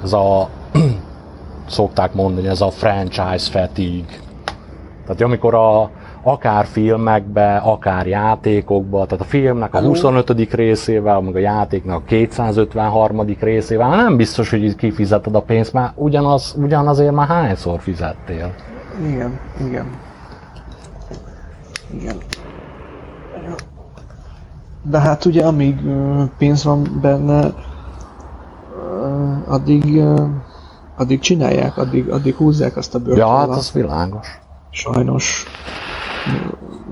[0.03, 0.49] ez a
[1.69, 4.17] szokták mondani, ez a franchise fatigue.
[5.03, 5.91] Tehát amikor a,
[6.23, 10.55] akár filmekbe, akár játékokba, tehát a filmnek a 25.
[10.55, 13.37] részével, meg a játéknak a 253.
[13.41, 18.55] részével, nem biztos, hogy kifizeted a pénzt, mert ugyanaz, ugyanazért már hányszor fizettél.
[19.07, 19.87] Igen, igen.
[21.95, 22.17] Igen.
[24.83, 25.77] De hát ugye amíg
[26.39, 27.53] pénz van benne,
[29.47, 30.03] addig,
[30.97, 33.19] addig csinálják, addig, addig húzzák azt a bőrt.
[33.19, 34.41] Ja, hát az világos.
[34.71, 35.45] Sajnos,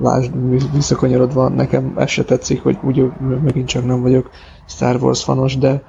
[0.02, 0.32] lásd,
[0.72, 3.04] visszakanyarodva, nekem ez se tetszik, hogy ugye
[3.42, 4.30] megint csak nem vagyok
[4.66, 5.82] Star Wars fanos, de,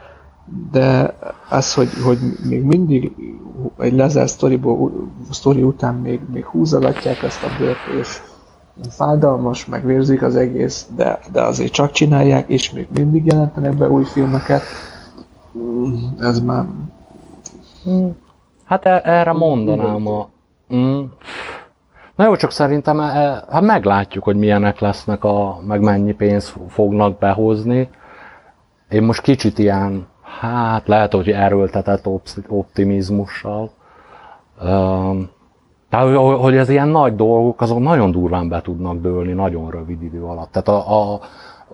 [0.71, 1.15] de
[1.49, 2.17] az, hogy, hogy
[2.49, 3.11] még mindig
[3.77, 4.29] egy lezárt
[5.29, 8.21] sztori után még, még húzogatják ezt a bőrt, és
[8.89, 13.89] fájdalmas, meg vérzik az egész, de, de azért csak csinálják, és még mindig jelentenek be
[13.89, 14.61] új filmeket.
[16.19, 16.65] Ez már...
[18.63, 20.29] Hát e- erre mondanám a...
[20.73, 21.03] Mm.
[22.19, 27.17] Na jó, csak szerintem e, hát meglátjuk, hogy milyenek lesznek, a, meg mennyi pénzt fognak
[27.17, 27.89] behozni.
[28.89, 30.07] Én most kicsit ilyen,
[30.39, 32.07] hát lehet, hogy erőltetett
[32.47, 33.71] optimizmussal.
[34.63, 35.29] Um,
[35.89, 40.23] tehát, hogy ez ilyen nagy dolgok, azok nagyon durván be tudnak dőlni nagyon rövid idő
[40.23, 40.51] alatt.
[40.51, 41.19] Tehát a, a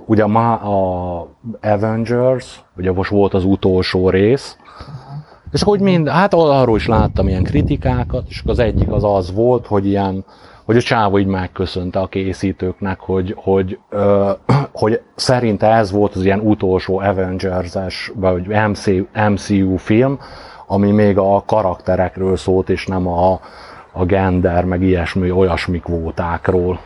[0.05, 1.27] ugye ma a
[1.61, 4.57] Avengers, ugye most volt az utolsó rész,
[5.55, 9.67] és akkor mind, hát arról is láttam ilyen kritikákat, és az egyik az az volt,
[9.67, 10.25] hogy ilyen,
[10.65, 14.31] hogy a csávó így megköszönte a készítőknek, hogy, hogy, ö,
[14.81, 20.19] hogy szerinte ez volt az ilyen utolsó Avengers-es, vagy MCU, MCU film,
[20.67, 23.39] ami még a karakterekről szólt, és nem a,
[23.91, 26.79] a gender, meg ilyesmi, olyasmi kvótákról.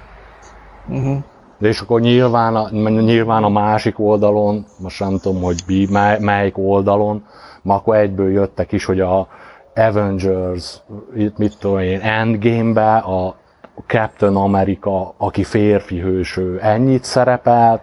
[0.88, 1.18] Uh-huh.
[1.58, 6.20] De és akkor nyilván a, nyilván a másik oldalon, most nem tudom, hogy bi, mely,
[6.20, 7.24] melyik oldalon,
[7.62, 9.28] ma akkor egyből jöttek is, hogy a
[9.76, 10.78] Avengers,
[11.16, 13.36] itt mit tudom én, Endgame-be a
[13.88, 17.82] Captain America, aki férfi hőső, ennyit szerepelt,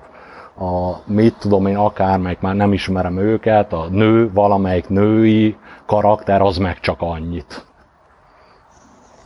[0.59, 5.57] a, mit tudom én, akármelyik, már nem ismerem őket, a nő, valamelyik női
[5.87, 7.66] karakter, az meg csak annyit.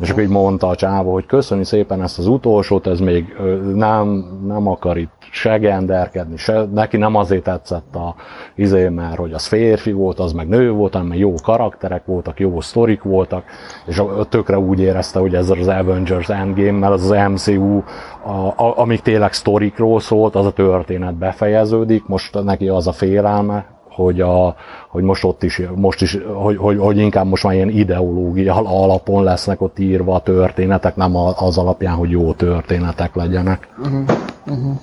[0.01, 3.36] És akkor így mondta a csávó, hogy köszöni szépen ezt az utolsót, ez még
[3.74, 8.14] nem, nem akar itt se genderkedni, se, neki nem azért tetszett a
[8.55, 12.61] izé, mert hogy az férfi volt, az meg nő volt, hanem jó karakterek voltak, jó
[12.61, 13.44] sztorik voltak,
[13.86, 17.82] és tökre úgy érezte, hogy ez az Avengers Endgame, mert az az MCU,
[18.22, 23.79] a, a, amíg tényleg sztorikról szólt, az a történet befejeződik, most neki az a félelme,
[24.03, 24.57] hogy, a,
[24.88, 29.24] hogy most ott is, most is hogy, hogy, hogy, inkább most már ilyen ideológia alapon
[29.24, 33.68] lesznek ott írva a történetek, nem az alapján, hogy jó történetek legyenek.
[33.78, 34.05] Uh-huh.
[34.46, 34.78] Uh-huh.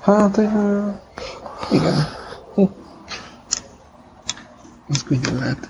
[0.00, 0.44] Hát, uh,
[1.70, 1.94] igen.
[2.54, 2.62] Hm.
[4.88, 5.68] Ez könnyen lehet.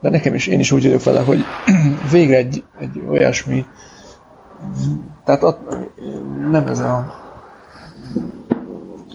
[0.00, 1.44] de nekem is, én is úgy vagyok vele, hogy
[2.10, 3.66] végre egy, egy olyasmi,
[5.24, 5.58] tehát at,
[6.50, 7.22] nem ez a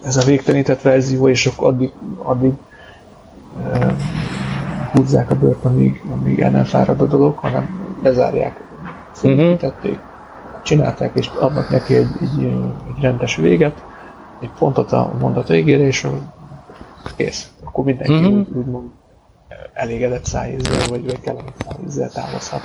[0.03, 2.51] ez a végtelenített verzió, és akkor addig, addig
[3.73, 3.91] uh,
[4.91, 8.63] húzzák a bőrt, amíg, amíg el nem fárad a dolog, hanem lezárják,
[9.11, 10.61] felépítették, uh-huh.
[10.63, 13.83] csinálták, és adnak neki egy, egy, egy rendes véget,
[14.41, 16.07] egy pontot a mondat végére, és
[17.15, 17.51] kész.
[17.63, 18.37] Akkor mindenki uh-huh.
[18.37, 18.89] úgy, úgymond
[19.73, 22.61] elégedett szájézzel, vagy, vagy kellemet szájézzel távozhat.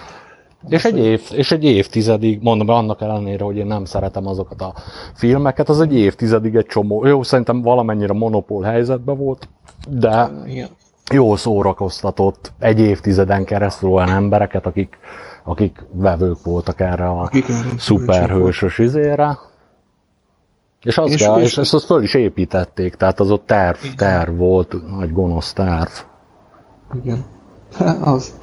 [0.69, 4.75] És egy, év, és egy évtizedig, mondom, annak ellenére, hogy én nem szeretem azokat a
[5.15, 9.49] filmeket, az egy évtizedig egy csomó, jó, szerintem valamennyire monopól helyzetben volt,
[9.89, 10.69] de Igen.
[11.13, 14.99] jól szórakoztatott egy évtizeden keresztül olyan embereket, akik,
[15.45, 17.47] akik vevők voltak erre a akik
[17.79, 19.39] szuperhősös izére.
[20.83, 23.79] És, az és, kell, és, és ezt azt föl is építették, tehát az ott terv,
[23.97, 25.91] terv volt, nagy gonosz terv.
[27.03, 27.25] Igen.
[28.15, 28.35] Az.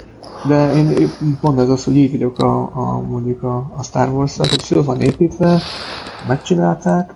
[0.47, 1.09] De én
[1.41, 4.83] pont ez az, hogy így vagyok a, a mondjuk a, a Star wars hogy föl
[4.83, 5.61] van építve,
[6.27, 7.15] megcsinálták,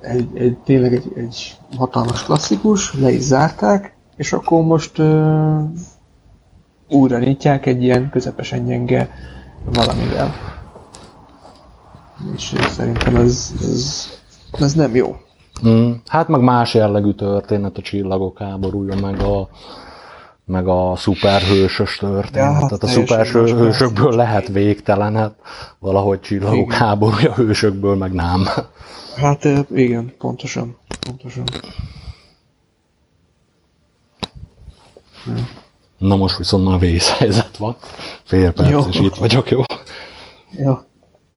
[0.00, 5.62] egy, egy, tényleg egy, egy hatalmas klasszikus, le is zárták, és akkor most uh,
[6.88, 9.10] újra nyitják egy ilyen közepesen gyenge
[9.64, 10.34] valamivel.
[12.34, 14.06] És szerintem ez, ez,
[14.52, 15.16] ez nem jó.
[15.68, 15.92] Mm.
[16.06, 19.48] Hát meg más jellegű történet a csillagok háborúja, meg a
[20.48, 22.34] meg a szuperhősös történet.
[22.34, 25.34] Ja, hát Tehát a szuperhősökből lehet végtelenet,
[25.78, 26.78] valahogy csillagok igen.
[26.78, 28.46] háborúja hősökből meg nem.
[29.16, 30.76] Hát igen, pontosan.
[31.06, 31.44] pontosan.
[35.98, 37.76] Na most viszont már vészhelyzet van.
[38.24, 38.80] Fél perc, jó.
[38.88, 39.60] és itt vagyok, jó?
[40.50, 40.78] Jó.